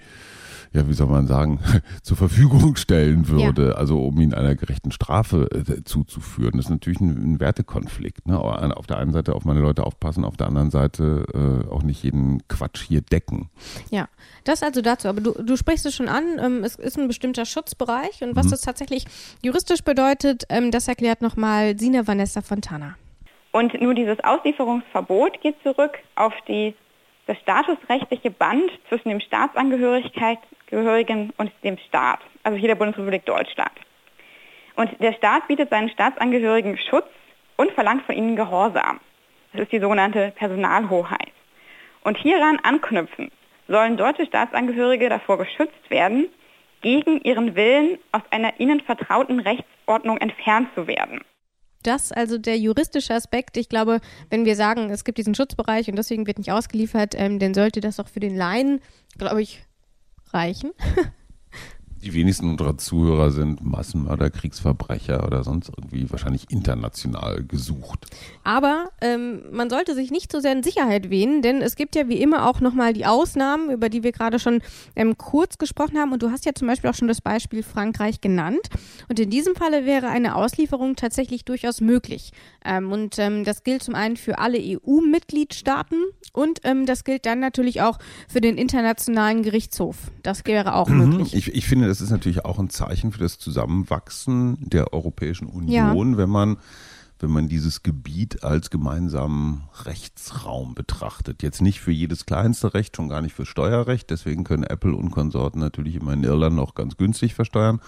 ja, 0.74 0.88
wie 0.88 0.94
soll 0.94 1.08
man 1.08 1.28
sagen, 1.28 1.60
zur 2.04 2.18
Verfügung 2.18 2.76
stellen 2.76 3.28
würde, 3.28 3.70
ja. 3.70 3.72
also 3.74 4.00
um 4.00 4.20
ihn 4.20 4.34
einer 4.34 4.56
gerechten 4.56 4.92
Strafe 4.92 5.50
äh, 5.52 5.84
zuzuführen. 5.84 6.54
Das 6.56 6.66
ist 6.66 6.72
natürlich 6.72 7.00
ein, 7.00 7.34
ein 7.34 7.40
Wertekonflikt. 7.40 8.28
Ne? 8.28 8.40
Auf 8.40 8.88
der 8.88 8.98
einen 8.98 9.12
Seite 9.12 9.36
auf 9.36 9.46
meine 9.46 9.60
Leute 9.60 9.86
aufpassen, 9.86 10.26
auf 10.26 10.38
der 10.38 10.48
anderen 10.48 10.72
Seite 10.72 11.26
äh, 11.34 11.72
auch 11.72 11.84
nicht 11.84 12.04
jeden 12.04 12.48
Quatsch 12.48 12.82
hier 12.82 13.02
decken. 13.02 13.50
Ja, 13.90 14.08
das 14.44 14.64
also 14.64 14.82
dazu. 14.82 15.08
Aber 15.08 15.22
du, 15.22 15.32
du 15.32 15.56
sprichst 15.56 15.86
es 15.86 15.96
schon 15.96 16.10
an, 16.10 16.24
ähm, 16.40 16.64
es 16.64 16.76
ist 16.76 16.98
ein 16.98 17.08
bestimmter 17.08 17.46
Schutzbereich 17.46 18.22
und 18.24 18.36
was 18.36 18.48
mhm. 18.48 18.52
das 18.52 18.62
tatsächlich 18.62 19.06
juristisch 19.42 19.84
bedeutet, 19.84 20.46
ähm, 20.50 20.72
das 20.72 20.88
erklärt 20.88 21.22
nochmal 21.22 21.78
Sina 21.78 22.08
Vanessa 22.08 22.42
Fontana. 22.42 22.96
Und 23.52 23.80
nur 23.82 23.94
dieses 23.94 24.20
Auslieferungsverbot 24.24 25.42
geht 25.42 25.56
zurück 25.64 25.98
auf 26.16 26.34
die 26.48 26.76
das 27.28 27.38
statusrechtliche 27.40 28.32
Band 28.32 28.72
zwischen 28.90 29.10
dem 29.10 29.20
Staatsangehörigen 29.20 31.34
und 31.38 31.52
dem 31.64 31.78
Staat, 31.78 32.20
also 32.44 32.58
hier 32.58 32.70
der 32.70 32.76
Bundesrepublik 32.76 33.26
Deutschland. 33.26 33.72
Und 34.76 34.90
der 35.00 35.14
Staat 35.14 35.48
bietet 35.48 35.70
seinen 35.70 35.90
Staatsangehörigen 35.90 36.78
Schutz 36.78 37.08
und 37.58 37.72
verlangt 37.72 38.06
von 38.06 38.16
ihnen 38.16 38.36
Gehorsam. 38.36 39.00
Das 39.52 39.64
ist 39.64 39.72
die 39.72 39.80
sogenannte 39.80 40.32
Personalhoheit. 40.36 41.32
Und 42.04 42.18
hieran 42.18 42.60
anknüpfen 42.64 43.32
sollen 43.68 43.98
deutsche 43.98 44.26
Staatsangehörige 44.26 45.10
davor 45.10 45.38
geschützt 45.38 45.90
werden, 45.90 46.30
gegen 46.82 47.20
ihren 47.22 47.56
Willen 47.56 47.98
aus 48.12 48.22
einer 48.30 48.60
ihnen 48.60 48.82
vertrauten 48.82 49.40
Rechtsordnung 49.40 50.18
entfernt 50.18 50.70
zu 50.76 50.88
werden 50.88 51.22
das 51.84 52.12
also 52.12 52.38
der 52.38 52.58
juristische 52.58 53.14
Aspekt. 53.14 53.58
Ich 53.58 53.70
glaube, 53.70 54.00
wenn 54.30 54.46
wir 54.46 54.56
sagen, 54.56 54.90
es 54.90 55.04
gibt 55.04 55.18
diesen 55.18 55.36
Schutzbereich 55.36 55.90
und 55.90 55.96
deswegen 55.96 56.28
wird 56.28 56.38
nicht 56.38 56.52
ausgeliefert, 56.52 57.14
ähm, 57.16 57.40
dann 57.40 57.54
sollte 57.54 57.82
das 57.82 58.00
auch 58.00 58.08
für 58.08 58.20
den 58.20 58.36
Laien, 58.36 58.82
glaube 59.18 59.42
ich, 59.42 59.64
reichen. 60.32 60.72
Die 62.04 62.14
wenigsten 62.14 62.50
unserer 62.50 62.78
Zuhörer 62.78 63.32
sind 63.32 63.64
Massenmörder, 63.64 64.30
Kriegsverbrecher 64.30 65.26
oder 65.26 65.44
sonst 65.44 65.70
irgendwie 65.70 66.10
wahrscheinlich 66.12 66.46
international 66.50 67.44
gesucht. 67.44 68.06
Aber 68.44 68.92
ähm, 69.02 69.42
man 69.52 69.70
sollte 69.70 69.96
sich 69.96 70.12
nicht 70.12 70.32
so 70.32 70.40
sehr 70.40 70.52
in 70.52 70.62
Sicherheit 70.62 71.10
wehen, 71.10 71.42
denn 71.42 71.62
es 71.62 71.76
gibt 71.76 71.96
ja 71.96 72.08
wie 72.08 72.22
immer 72.22 72.48
auch 72.48 72.62
nochmal 72.62 72.94
die 72.94 73.06
Ausnahmen, 73.06 73.72
über 73.72 73.90
die 73.90 74.04
wir 74.04 74.12
gerade 74.12 74.38
schon 74.38 74.62
ähm, 74.96 75.18
kurz 75.18 75.58
gesprochen 75.58 75.98
haben. 75.98 76.12
Und 76.12 76.22
du 76.22 76.30
hast 76.30 76.46
ja 76.46 76.54
zum 76.54 76.68
Beispiel 76.68 76.90
auch 76.90 76.96
schon 76.96 77.08
das 77.08 77.22
Beispiel 77.22 77.64
Frankreich 77.64 78.22
genannt. 78.22 78.70
Und 79.10 79.20
in 79.20 79.32
diesem 79.32 79.56
Falle 79.56 79.86
wäre 79.86 80.08
eine 80.08 80.36
Auslieferung 80.36 80.96
tatsächlich 80.96 81.46
durchaus 81.46 81.82
möglich. 81.82 82.32
Ähm, 82.64 82.92
und 82.92 83.18
ähm, 83.18 83.44
das 83.44 83.64
gilt 83.64 83.82
zum 83.82 83.96
einen 83.96 84.18
für 84.18 84.38
alle 84.38 84.60
EU-Mitgliedstaaten 84.60 85.98
und 86.34 86.60
ähm, 86.64 86.86
das 86.86 87.04
gilt 87.04 87.26
dann 87.26 87.40
natürlich 87.40 87.82
auch 87.82 87.98
für 88.28 88.42
den 88.42 88.58
Internationalen 88.58 89.42
Gerichtshof. 89.42 90.12
Das 90.22 90.46
wäre 90.46 90.76
auch 90.76 90.90
mhm. 90.90 91.10
möglich. 91.10 91.34
Ich, 91.34 91.56
ich 91.56 91.66
finde, 91.66 91.87
das 91.88 92.02
ist 92.02 92.12
natürlich 92.12 92.46
auch 92.46 92.60
ein 92.60 92.70
Zeichen 92.70 93.12
für 93.12 93.20
das 93.20 93.40
Zusammenwachsen 93.40 94.58
der 94.60 94.94
Europäischen 94.94 95.48
Union, 95.48 96.12
ja. 96.12 96.18
wenn 96.18 96.30
man 96.30 96.58
wenn 97.20 97.32
man 97.32 97.48
dieses 97.48 97.84
Gebiet 97.84 98.44
als 98.44 98.70
gemeinsamen 98.70 99.64
Rechtsraum 99.86 100.76
betrachtet. 100.76 101.42
Jetzt 101.42 101.62
nicht 101.62 101.80
für 101.80 101.92
jedes 101.92 102.26
kleinste 102.26 102.74
Recht, 102.74 102.96
schon 102.96 103.10
gar 103.10 103.22
nicht 103.22 103.34
für 103.34 103.46
Steuerrecht. 103.46 104.10
Deswegen 104.10 104.44
können 104.44 104.64
Apple 104.64 104.96
und 104.96 105.12
Konsorten 105.12 105.60
natürlich 105.60 105.96
immer 105.96 106.14
in 106.14 106.24
Irland 106.24 106.56
noch 106.56 106.76
ganz 106.76 106.98
günstig 106.98 107.34
versteuern. 107.34 107.82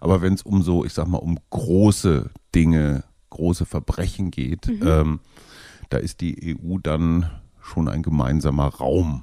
Aber 0.00 0.20
wenn 0.20 0.34
es 0.34 0.42
um 0.42 0.62
so, 0.62 0.84
ich 0.84 0.92
sag 0.94 1.06
mal, 1.06 1.18
um 1.18 1.38
große 1.50 2.30
Dinge, 2.54 3.04
große 3.30 3.66
Verbrechen 3.66 4.32
geht, 4.32 4.66
mhm. 4.66 4.80
ähm, 4.84 5.20
da 5.90 5.98
ist 5.98 6.20
die 6.20 6.56
EU 6.56 6.78
dann 6.82 7.30
schon 7.60 7.88
ein 7.88 8.02
gemeinsamer 8.02 8.66
Raum. 8.66 9.22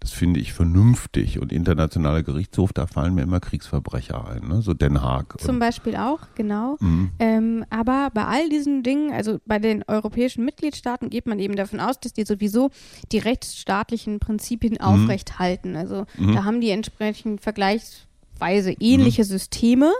Das 0.00 0.12
finde 0.12 0.40
ich 0.40 0.52
vernünftig. 0.52 1.38
Und 1.38 1.52
internationaler 1.52 2.22
Gerichtshof, 2.22 2.72
da 2.72 2.86
fallen 2.86 3.14
mir 3.14 3.22
immer 3.22 3.40
Kriegsverbrecher 3.40 4.28
ein, 4.28 4.48
ne? 4.48 4.62
so 4.62 4.74
Den 4.74 5.02
Haag. 5.02 5.40
Zum 5.40 5.58
Beispiel 5.58 5.96
auch, 5.96 6.20
genau. 6.34 6.76
Mhm. 6.80 7.10
Ähm, 7.18 7.64
aber 7.70 8.10
bei 8.12 8.24
all 8.24 8.48
diesen 8.48 8.82
Dingen, 8.82 9.12
also 9.12 9.38
bei 9.46 9.58
den 9.58 9.84
europäischen 9.86 10.44
Mitgliedstaaten, 10.44 11.10
geht 11.10 11.26
man 11.26 11.38
eben 11.38 11.56
davon 11.56 11.80
aus, 11.80 11.98
dass 12.00 12.12
die 12.12 12.24
sowieso 12.24 12.70
die 13.12 13.18
rechtsstaatlichen 13.18 14.20
Prinzipien 14.20 14.74
mhm. 14.74 14.80
aufrechthalten. 14.80 15.76
Also 15.76 16.06
mhm. 16.18 16.34
da 16.34 16.44
haben 16.44 16.60
die 16.60 16.70
entsprechend 16.70 17.40
vergleichsweise 17.40 18.72
ähnliche 18.80 19.22
mhm. 19.22 19.28
Systeme. 19.28 19.92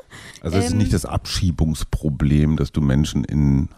Also 0.42 0.58
es 0.58 0.64
ähm, 0.64 0.72
ist 0.72 0.76
nicht 0.76 0.92
das 0.92 1.06
Abschiebungsproblem, 1.06 2.56
dass 2.56 2.72
du 2.72 2.80
Menschen 2.80 3.24
in 3.24 3.68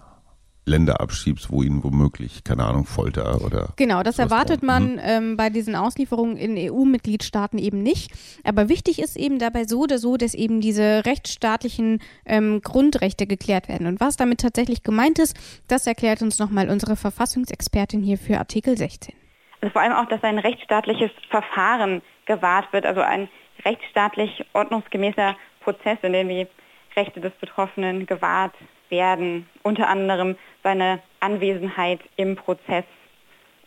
Länder 0.69 1.01
abschiebst, 1.01 1.51
wo 1.51 1.63
ihnen 1.63 1.83
womöglich, 1.83 2.45
keine 2.45 2.65
Ahnung, 2.65 2.85
Folter 2.85 3.45
oder. 3.45 3.71
Genau, 3.77 4.03
das 4.03 4.19
erwartet 4.19 4.63
man 4.63 4.93
mhm. 4.93 5.01
ähm, 5.03 5.37
bei 5.37 5.51
diesen 5.51 5.75
Auslieferungen 5.75 6.37
in 6.37 6.57
EU-Mitgliedstaaten 6.57 7.59
eben 7.59 7.83
nicht. 7.83 8.13
Aber 8.45 8.69
wichtig 8.69 9.01
ist 9.01 9.17
eben 9.17 9.39
dabei 9.39 9.65
so 9.65 9.81
oder 9.81 9.99
so, 9.99 10.17
dass 10.17 10.35
eben 10.35 10.61
diese 10.61 11.05
rechtsstaatlichen 11.05 12.01
ähm, 12.27 12.61
Grundrechte 12.63 13.27
geklärt 13.27 13.69
werden. 13.69 13.87
Und 13.87 14.01
was 14.01 14.17
damit 14.17 14.41
tatsächlich 14.41 14.83
gemeint 14.83 15.19
ist, 15.19 15.37
das 15.67 15.87
erklärt 15.87 16.23
uns 16.23 16.39
nochmal 16.39 16.71
unsere 16.71 16.97
Verfassungsexpertin 16.97 18.03
hier 18.03 18.19
für 18.19 18.39
Artikel 18.39 18.77
16. 18.77 19.15
Also 19.61 19.73
vor 19.73 19.83
allem 19.83 19.93
auch, 19.93 20.07
dass 20.07 20.23
ein 20.23 20.39
rechtsstaatliches 20.39 21.11
Verfahren 21.31 22.03
gewahrt 22.27 22.73
wird, 22.73 22.87
also 22.87 23.01
ein 23.01 23.29
rechtsstaatlich 23.65 24.45
ordnungsgemäßer 24.53 25.37
Prozess, 25.61 25.99
in 26.03 26.13
dem 26.13 26.29
die 26.29 26.47
Rechte 26.97 27.21
des 27.21 27.33
Betroffenen 27.41 28.07
gewahrt 28.07 28.55
werden, 28.91 29.47
unter 29.63 29.89
anderem 29.89 30.37
seine 30.63 31.01
Anwesenheit 31.21 32.01
im 32.17 32.37
Prozess 32.37 32.85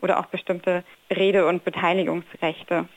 oder 0.01 0.19
auch 0.19 0.27
bestimmte 0.27 0.83
Rede- 1.09 1.47
und 1.47 1.63
Beteiligungsrechte. 1.63 2.87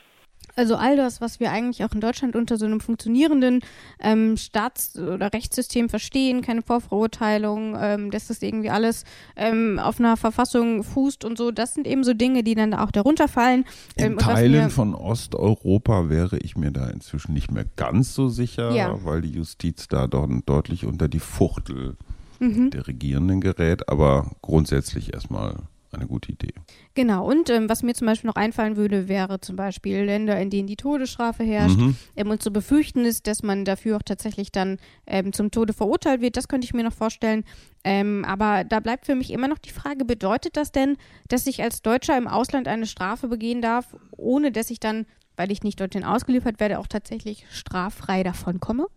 Also 0.55 0.75
all 0.75 0.95
das, 0.95 1.19
was 1.19 1.39
wir 1.39 1.51
eigentlich 1.51 1.83
auch 1.83 1.91
in 1.91 1.99
Deutschland 1.99 2.35
unter 2.35 2.57
so 2.57 2.65
einem 2.65 2.79
funktionierenden 2.79 3.61
ähm, 3.99 4.37
Staats- 4.37 4.97
oder 4.97 5.33
Rechtssystem 5.33 5.89
verstehen, 5.89 6.41
keine 6.41 6.61
Vorverurteilung, 6.61 7.75
ähm, 7.77 8.11
dass 8.11 8.27
das 8.27 8.41
irgendwie 8.41 8.69
alles 8.69 9.03
ähm, 9.35 9.79
auf 9.79 9.99
einer 9.99 10.15
Verfassung 10.15 10.83
fußt 10.83 11.25
und 11.25 11.37
so, 11.37 11.51
das 11.51 11.73
sind 11.73 11.87
eben 11.87 12.03
so 12.03 12.13
Dinge, 12.13 12.43
die 12.43 12.55
dann 12.55 12.73
auch 12.73 12.91
darunter 12.91 13.27
fallen. 13.27 13.65
In 13.95 14.13
ähm, 14.13 14.17
Teilen 14.17 14.69
von 14.69 14.95
Osteuropa 14.95 16.09
wäre 16.09 16.37
ich 16.37 16.55
mir 16.55 16.71
da 16.71 16.87
inzwischen 16.87 17.33
nicht 17.33 17.51
mehr 17.51 17.65
ganz 17.75 18.13
so 18.13 18.29
sicher, 18.29 18.71
ja. 18.71 19.03
weil 19.03 19.21
die 19.21 19.31
Justiz 19.31 19.87
da 19.89 20.07
doch 20.07 20.25
deutlich 20.45 20.85
unter 20.85 21.09
die 21.09 21.19
Fuchtel 21.19 21.97
mhm. 22.39 22.71
der 22.71 22.87
Regierenden 22.87 23.41
gerät, 23.41 23.89
aber 23.89 24.31
grundsätzlich 24.41 25.13
erstmal 25.13 25.63
eine 25.95 26.07
gute 26.07 26.31
Idee. 26.31 26.53
Genau, 26.93 27.25
und 27.25 27.49
ähm, 27.49 27.69
was 27.69 27.83
mir 27.83 27.93
zum 27.93 28.07
Beispiel 28.07 28.27
noch 28.27 28.35
einfallen 28.35 28.75
würde, 28.75 29.07
wäre 29.07 29.39
zum 29.39 29.55
Beispiel 29.55 30.03
Länder, 30.03 30.39
in 30.39 30.49
denen 30.49 30.67
die 30.67 30.75
Todesstrafe 30.75 31.43
herrscht 31.43 31.77
mhm. 31.77 31.95
ähm, 32.15 32.29
und 32.29 32.41
zu 32.41 32.51
befürchten 32.51 33.05
ist, 33.05 33.27
dass 33.27 33.43
man 33.43 33.65
dafür 33.65 33.97
auch 33.97 34.03
tatsächlich 34.03 34.51
dann 34.51 34.77
ähm, 35.07 35.33
zum 35.33 35.51
Tode 35.51 35.73
verurteilt 35.73 36.21
wird. 36.21 36.37
Das 36.37 36.47
könnte 36.47 36.65
ich 36.65 36.73
mir 36.73 36.83
noch 36.83 36.93
vorstellen. 36.93 37.43
Ähm, 37.83 38.25
aber 38.25 38.63
da 38.63 38.79
bleibt 38.79 39.05
für 39.05 39.15
mich 39.15 39.31
immer 39.31 39.47
noch 39.47 39.59
die 39.59 39.71
Frage, 39.71 40.05
bedeutet 40.05 40.57
das 40.57 40.71
denn, 40.71 40.97
dass 41.27 41.47
ich 41.47 41.61
als 41.61 41.81
Deutscher 41.81 42.17
im 42.17 42.27
Ausland 42.27 42.67
eine 42.67 42.87
Strafe 42.87 43.27
begehen 43.27 43.61
darf, 43.61 43.95
ohne 44.11 44.51
dass 44.51 44.69
ich 44.69 44.79
dann, 44.79 45.05
weil 45.35 45.51
ich 45.51 45.63
nicht 45.63 45.79
dorthin 45.79 46.03
ausgeliefert 46.03 46.59
werde, 46.59 46.79
auch 46.79 46.87
tatsächlich 46.87 47.45
straffrei 47.49 48.23
davon 48.23 48.59
komme? 48.59 48.87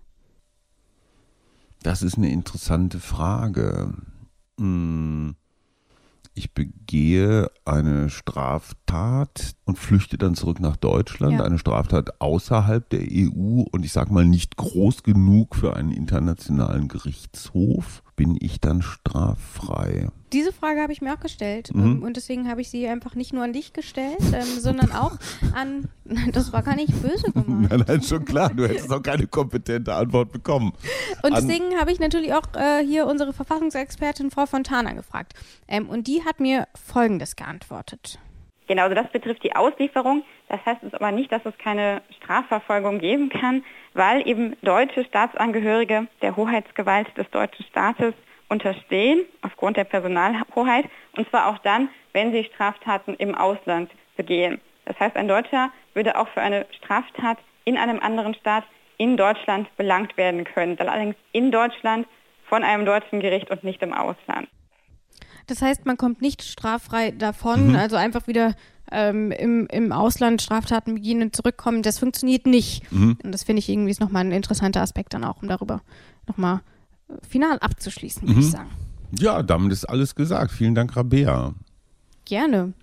Das 1.82 2.02
ist 2.02 2.16
eine 2.16 2.30
interessante 2.30 3.00
Frage. 3.00 3.94
Hm 4.58 5.36
ich 6.38 6.54
begehe 6.54 7.50
eine 7.64 8.08
Straftat 8.08 9.56
und 9.64 9.76
flüchte 9.76 10.16
dann 10.16 10.36
zurück 10.36 10.60
nach 10.60 10.76
Deutschland, 10.76 11.34
ja. 11.34 11.44
eine 11.44 11.58
Straftat 11.58 12.20
außerhalb 12.20 12.88
der 12.88 13.02
EU 13.02 13.64
und 13.70 13.84
ich 13.84 13.92
sage 13.92 14.14
mal 14.14 14.24
nicht 14.24 14.56
groß 14.56 15.02
genug 15.02 15.56
für 15.56 15.74
einen 15.74 15.90
internationalen 15.90 16.86
Gerichtshof, 16.86 18.04
bin 18.18 18.36
ich 18.40 18.60
dann 18.60 18.82
straffrei? 18.82 20.08
Diese 20.32 20.52
Frage 20.52 20.82
habe 20.82 20.92
ich 20.92 21.00
mir 21.00 21.14
auch 21.14 21.20
gestellt 21.20 21.72
mhm. 21.72 21.84
Ähm, 21.84 22.02
und 22.02 22.16
deswegen 22.16 22.50
habe 22.50 22.60
ich 22.60 22.68
sie 22.68 22.86
einfach 22.86 23.14
nicht 23.14 23.32
nur 23.32 23.44
an 23.44 23.52
dich 23.52 23.72
gestellt, 23.72 24.18
ähm, 24.34 24.58
sondern 24.58 24.92
auch 24.92 25.16
an, 25.54 25.88
das 26.32 26.52
war 26.52 26.62
gar 26.62 26.74
nicht 26.74 26.92
böse 27.00 27.30
gemeint. 27.32 27.70
Nein, 27.70 27.84
nein, 27.86 28.02
schon 28.02 28.24
klar, 28.24 28.52
du 28.52 28.68
hättest 28.68 28.92
auch 28.92 29.02
keine 29.02 29.28
kompetente 29.28 29.94
Antwort 29.94 30.32
bekommen. 30.32 30.72
Und 31.22 31.32
an 31.32 31.46
deswegen 31.46 31.78
habe 31.78 31.92
ich 31.92 32.00
natürlich 32.00 32.34
auch 32.34 32.42
äh, 32.54 32.84
hier 32.84 33.06
unsere 33.06 33.32
Verfassungsexpertin 33.32 34.32
Frau 34.32 34.46
Fontana 34.46 34.92
gefragt 34.92 35.34
ähm, 35.68 35.88
und 35.88 36.08
die 36.08 36.24
hat 36.24 36.40
mir 36.40 36.66
Folgendes 36.74 37.36
geantwortet. 37.36 38.18
Genau, 38.68 38.82
also 38.82 38.94
das 38.94 39.08
betrifft 39.08 39.42
die 39.42 39.56
Auslieferung. 39.56 40.24
Das 40.48 40.64
heißt 40.64 40.82
es 40.82 40.94
aber 40.94 41.10
nicht, 41.10 41.32
dass 41.32 41.44
es 41.44 41.56
keine 41.58 42.02
Strafverfolgung 42.18 42.98
geben 42.98 43.30
kann, 43.30 43.64
weil 43.94 44.26
eben 44.28 44.56
deutsche 44.62 45.04
Staatsangehörige 45.04 46.06
der 46.22 46.36
Hoheitsgewalt 46.36 47.08
des 47.16 47.28
deutschen 47.30 47.64
Staates 47.64 48.14
unterstehen, 48.50 49.24
aufgrund 49.42 49.76
der 49.76 49.84
Personalhoheit, 49.84 50.84
und 51.16 51.28
zwar 51.28 51.48
auch 51.48 51.58
dann, 51.58 51.88
wenn 52.12 52.32
sie 52.32 52.44
Straftaten 52.44 53.14
im 53.14 53.34
Ausland 53.34 53.90
begehen. 54.16 54.60
Das 54.84 54.98
heißt, 55.00 55.16
ein 55.16 55.28
Deutscher 55.28 55.70
würde 55.94 56.18
auch 56.18 56.28
für 56.28 56.40
eine 56.40 56.66
Straftat 56.76 57.38
in 57.64 57.76
einem 57.76 58.00
anderen 58.00 58.34
Staat 58.34 58.64
in 58.96 59.16
Deutschland 59.16 59.74
belangt 59.76 60.16
werden 60.16 60.44
können, 60.44 60.78
allerdings 60.78 61.16
in 61.32 61.50
Deutschland 61.50 62.06
von 62.48 62.64
einem 62.64 62.84
deutschen 62.84 63.20
Gericht 63.20 63.50
und 63.50 63.64
nicht 63.64 63.82
im 63.82 63.92
Ausland. 63.92 64.48
Das 65.48 65.62
heißt, 65.62 65.86
man 65.86 65.96
kommt 65.96 66.22
nicht 66.22 66.42
straffrei 66.42 67.10
davon, 67.10 67.68
mhm. 67.68 67.76
also 67.76 67.96
einfach 67.96 68.26
wieder 68.26 68.54
ähm, 68.92 69.32
im, 69.32 69.66
im 69.66 69.92
Ausland 69.92 70.42
Straftaten 70.42 70.94
begehen 70.94 71.22
und 71.22 71.34
zurückkommen. 71.34 71.82
Das 71.82 71.98
funktioniert 71.98 72.46
nicht. 72.46 72.90
Mhm. 72.92 73.18
Und 73.22 73.32
das 73.32 73.44
finde 73.44 73.60
ich 73.60 73.68
irgendwie 73.68 73.90
ist 73.90 74.00
nochmal 74.00 74.24
ein 74.24 74.32
interessanter 74.32 74.82
Aspekt 74.82 75.14
dann 75.14 75.24
auch, 75.24 75.42
um 75.42 75.48
darüber 75.48 75.80
nochmal 76.26 76.60
äh, 77.08 77.14
final 77.26 77.58
abzuschließen, 77.58 78.22
würde 78.22 78.34
mhm. 78.34 78.40
ich 78.40 78.50
sagen. 78.50 78.70
Ja, 79.18 79.42
damit 79.42 79.72
ist 79.72 79.86
alles 79.86 80.14
gesagt. 80.14 80.50
Vielen 80.52 80.74
Dank, 80.74 80.94
Rabea. 80.96 81.54
Gerne. 82.28 82.74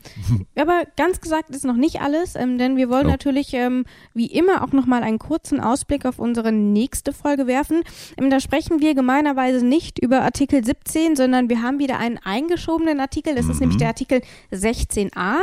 Aber 0.55 0.85
ganz 0.97 1.21
gesagt 1.21 1.51
ist 1.51 1.65
noch 1.65 1.75
nicht 1.75 2.01
alles, 2.01 2.35
ähm, 2.35 2.57
denn 2.57 2.77
wir 2.77 2.89
wollen 2.89 3.05
oh. 3.05 3.11
natürlich 3.11 3.53
ähm, 3.53 3.85
wie 4.15 4.25
immer 4.25 4.63
auch 4.63 4.71
nochmal 4.71 5.03
einen 5.03 5.19
kurzen 5.19 5.59
Ausblick 5.59 6.07
auf 6.07 6.17
unsere 6.17 6.51
nächste 6.51 7.13
Folge 7.13 7.45
werfen. 7.45 7.83
Ähm, 8.17 8.31
da 8.31 8.39
sprechen 8.39 8.81
wir 8.81 8.95
gemeinerweise 8.95 9.63
nicht 9.63 9.99
über 9.99 10.23
Artikel 10.23 10.65
17, 10.65 11.15
sondern 11.15 11.47
wir 11.47 11.61
haben 11.61 11.77
wieder 11.77 11.99
einen 11.99 12.17
eingeschobenen 12.17 12.99
Artikel. 12.99 13.35
Das 13.35 13.45
mhm. 13.45 13.51
ist 13.51 13.59
nämlich 13.59 13.77
der 13.77 13.89
Artikel 13.89 14.21
16a. 14.51 15.35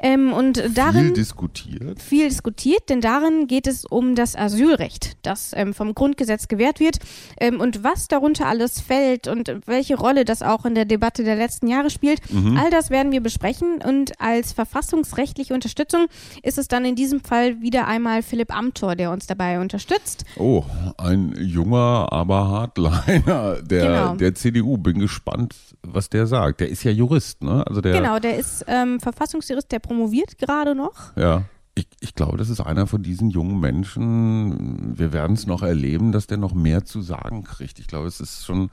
Ähm, 0.00 0.34
und 0.34 0.62
darin. 0.74 1.06
Viel 1.06 1.12
diskutiert. 1.14 2.02
Viel 2.02 2.28
diskutiert, 2.28 2.90
denn 2.90 3.00
darin 3.00 3.46
geht 3.46 3.66
es 3.66 3.86
um 3.86 4.14
das 4.16 4.36
Asylrecht, 4.36 5.16
das 5.22 5.52
ähm, 5.56 5.72
vom 5.72 5.94
Grundgesetz 5.94 6.48
gewährt 6.48 6.78
wird 6.78 6.98
ähm, 7.40 7.58
und 7.60 7.82
was 7.82 8.06
darunter 8.06 8.48
alles 8.48 8.82
fällt 8.82 9.28
und 9.28 9.50
welche 9.64 9.96
Rolle 9.96 10.26
das 10.26 10.42
auch 10.42 10.66
in 10.66 10.74
der 10.74 10.84
Debatte 10.84 11.24
der 11.24 11.36
letzten 11.36 11.68
Jahre 11.68 11.88
spielt. 11.88 12.20
Mhm. 12.30 12.58
All 12.58 12.68
das 12.68 12.90
werden 12.90 13.12
wir 13.12 13.22
besprechen 13.22 13.45
sprechen. 13.46 13.80
Und 13.84 14.20
als 14.20 14.52
verfassungsrechtliche 14.52 15.54
Unterstützung 15.54 16.06
ist 16.42 16.58
es 16.58 16.68
dann 16.68 16.84
in 16.84 16.96
diesem 16.96 17.20
Fall 17.20 17.60
wieder 17.60 17.86
einmal 17.86 18.22
Philipp 18.22 18.54
Amthor, 18.54 18.96
der 18.96 19.10
uns 19.10 19.26
dabei 19.26 19.60
unterstützt. 19.60 20.24
Oh, 20.36 20.64
ein 20.98 21.34
junger, 21.38 22.08
aber 22.10 22.48
Hardliner 22.48 23.62
der, 23.62 23.86
genau. 23.86 24.16
der 24.16 24.34
CDU. 24.34 24.76
Bin 24.76 24.98
gespannt, 24.98 25.54
was 25.82 26.10
der 26.10 26.26
sagt. 26.26 26.60
Der 26.60 26.68
ist 26.68 26.84
ja 26.84 26.90
Jurist, 26.90 27.42
ne? 27.42 27.66
Also 27.66 27.80
der 27.80 27.92
genau, 27.92 28.18
der 28.18 28.36
ist 28.36 28.64
ähm, 28.68 29.00
Verfassungsjurist, 29.00 29.72
der 29.72 29.78
promoviert 29.78 30.38
gerade 30.38 30.74
noch. 30.74 31.16
Ja. 31.16 31.44
Ich, 31.74 31.86
ich, 32.00 32.14
glaube, 32.14 32.36
das 32.36 32.50
ist 32.50 32.60
einer 32.60 32.86
von 32.86 33.02
diesen 33.02 33.30
jungen 33.30 33.58
Menschen. 33.58 34.98
Wir 34.98 35.12
werden 35.12 35.34
es 35.34 35.46
noch 35.46 35.62
erleben, 35.62 36.12
dass 36.12 36.26
der 36.26 36.36
noch 36.36 36.54
mehr 36.54 36.84
zu 36.84 37.00
sagen 37.02 37.42
kriegt. 37.44 37.78
Ich 37.78 37.86
glaube, 37.86 38.06
es 38.06 38.20
ist 38.20 38.44
schon 38.44 38.70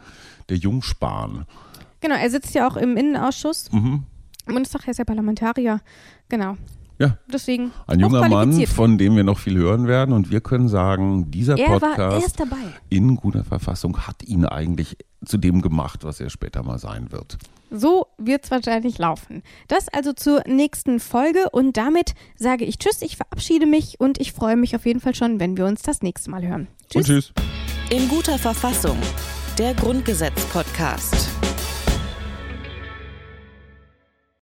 der 0.49 0.57
Jungspahn. 0.57 1.45
Genau, 2.01 2.15
er 2.15 2.29
sitzt 2.29 2.53
ja 2.53 2.67
auch 2.67 2.75
im 2.75 2.97
Innenausschuss. 2.97 3.71
Mhm. 3.71 4.03
Bundestag, 4.45 4.83
er 4.85 4.91
ist 4.91 4.97
ja 4.97 5.05
Parlamentarier. 5.05 5.81
Genau. 6.29 6.57
Ja. 6.99 7.17
Deswegen. 7.31 7.71
Ein 7.87 7.99
junger 7.99 8.29
Mann, 8.29 8.65
von 8.67 8.97
dem 8.97 9.15
wir 9.15 9.23
noch 9.23 9.39
viel 9.39 9.57
hören 9.57 9.87
werden. 9.87 10.13
Und 10.13 10.31
wir 10.31 10.41
können 10.41 10.69
sagen, 10.69 11.31
dieser 11.31 11.57
er 11.57 11.79
Podcast 11.79 12.39
war, 12.39 12.57
in 12.89 13.15
guter 13.15 13.43
Verfassung 13.43 13.97
hat 14.07 14.23
ihn 14.23 14.45
eigentlich 14.45 14.97
zu 15.25 15.37
dem 15.37 15.61
gemacht, 15.61 16.03
was 16.03 16.19
er 16.19 16.29
später 16.29 16.63
mal 16.63 16.79
sein 16.79 17.11
wird. 17.11 17.37
So 17.71 18.05
wird 18.17 18.45
es 18.45 18.51
wahrscheinlich 18.51 18.99
laufen. 18.99 19.41
Das 19.67 19.87
also 19.89 20.13
zur 20.13 20.43
nächsten 20.47 20.99
Folge 20.99 21.49
und 21.51 21.75
damit 21.75 22.13
sage 22.35 22.65
ich 22.65 22.77
Tschüss, 22.77 23.01
ich 23.01 23.17
verabschiede 23.17 23.65
mich 23.65 23.99
und 23.99 24.21
ich 24.21 24.31
freue 24.31 24.55
mich 24.55 24.75
auf 24.75 24.85
jeden 24.85 24.99
Fall 24.99 25.15
schon, 25.15 25.39
wenn 25.39 25.57
wir 25.57 25.65
uns 25.65 25.81
das 25.81 26.03
nächste 26.03 26.29
Mal 26.29 26.45
hören. 26.45 26.67
Tschüss. 26.89 26.95
Und 26.95 27.05
tschüss. 27.05 27.33
In 27.89 28.07
guter 28.09 28.37
Verfassung. 28.37 28.97
Der 29.57 29.73
Grundgesetz-Podcast. 29.73 31.42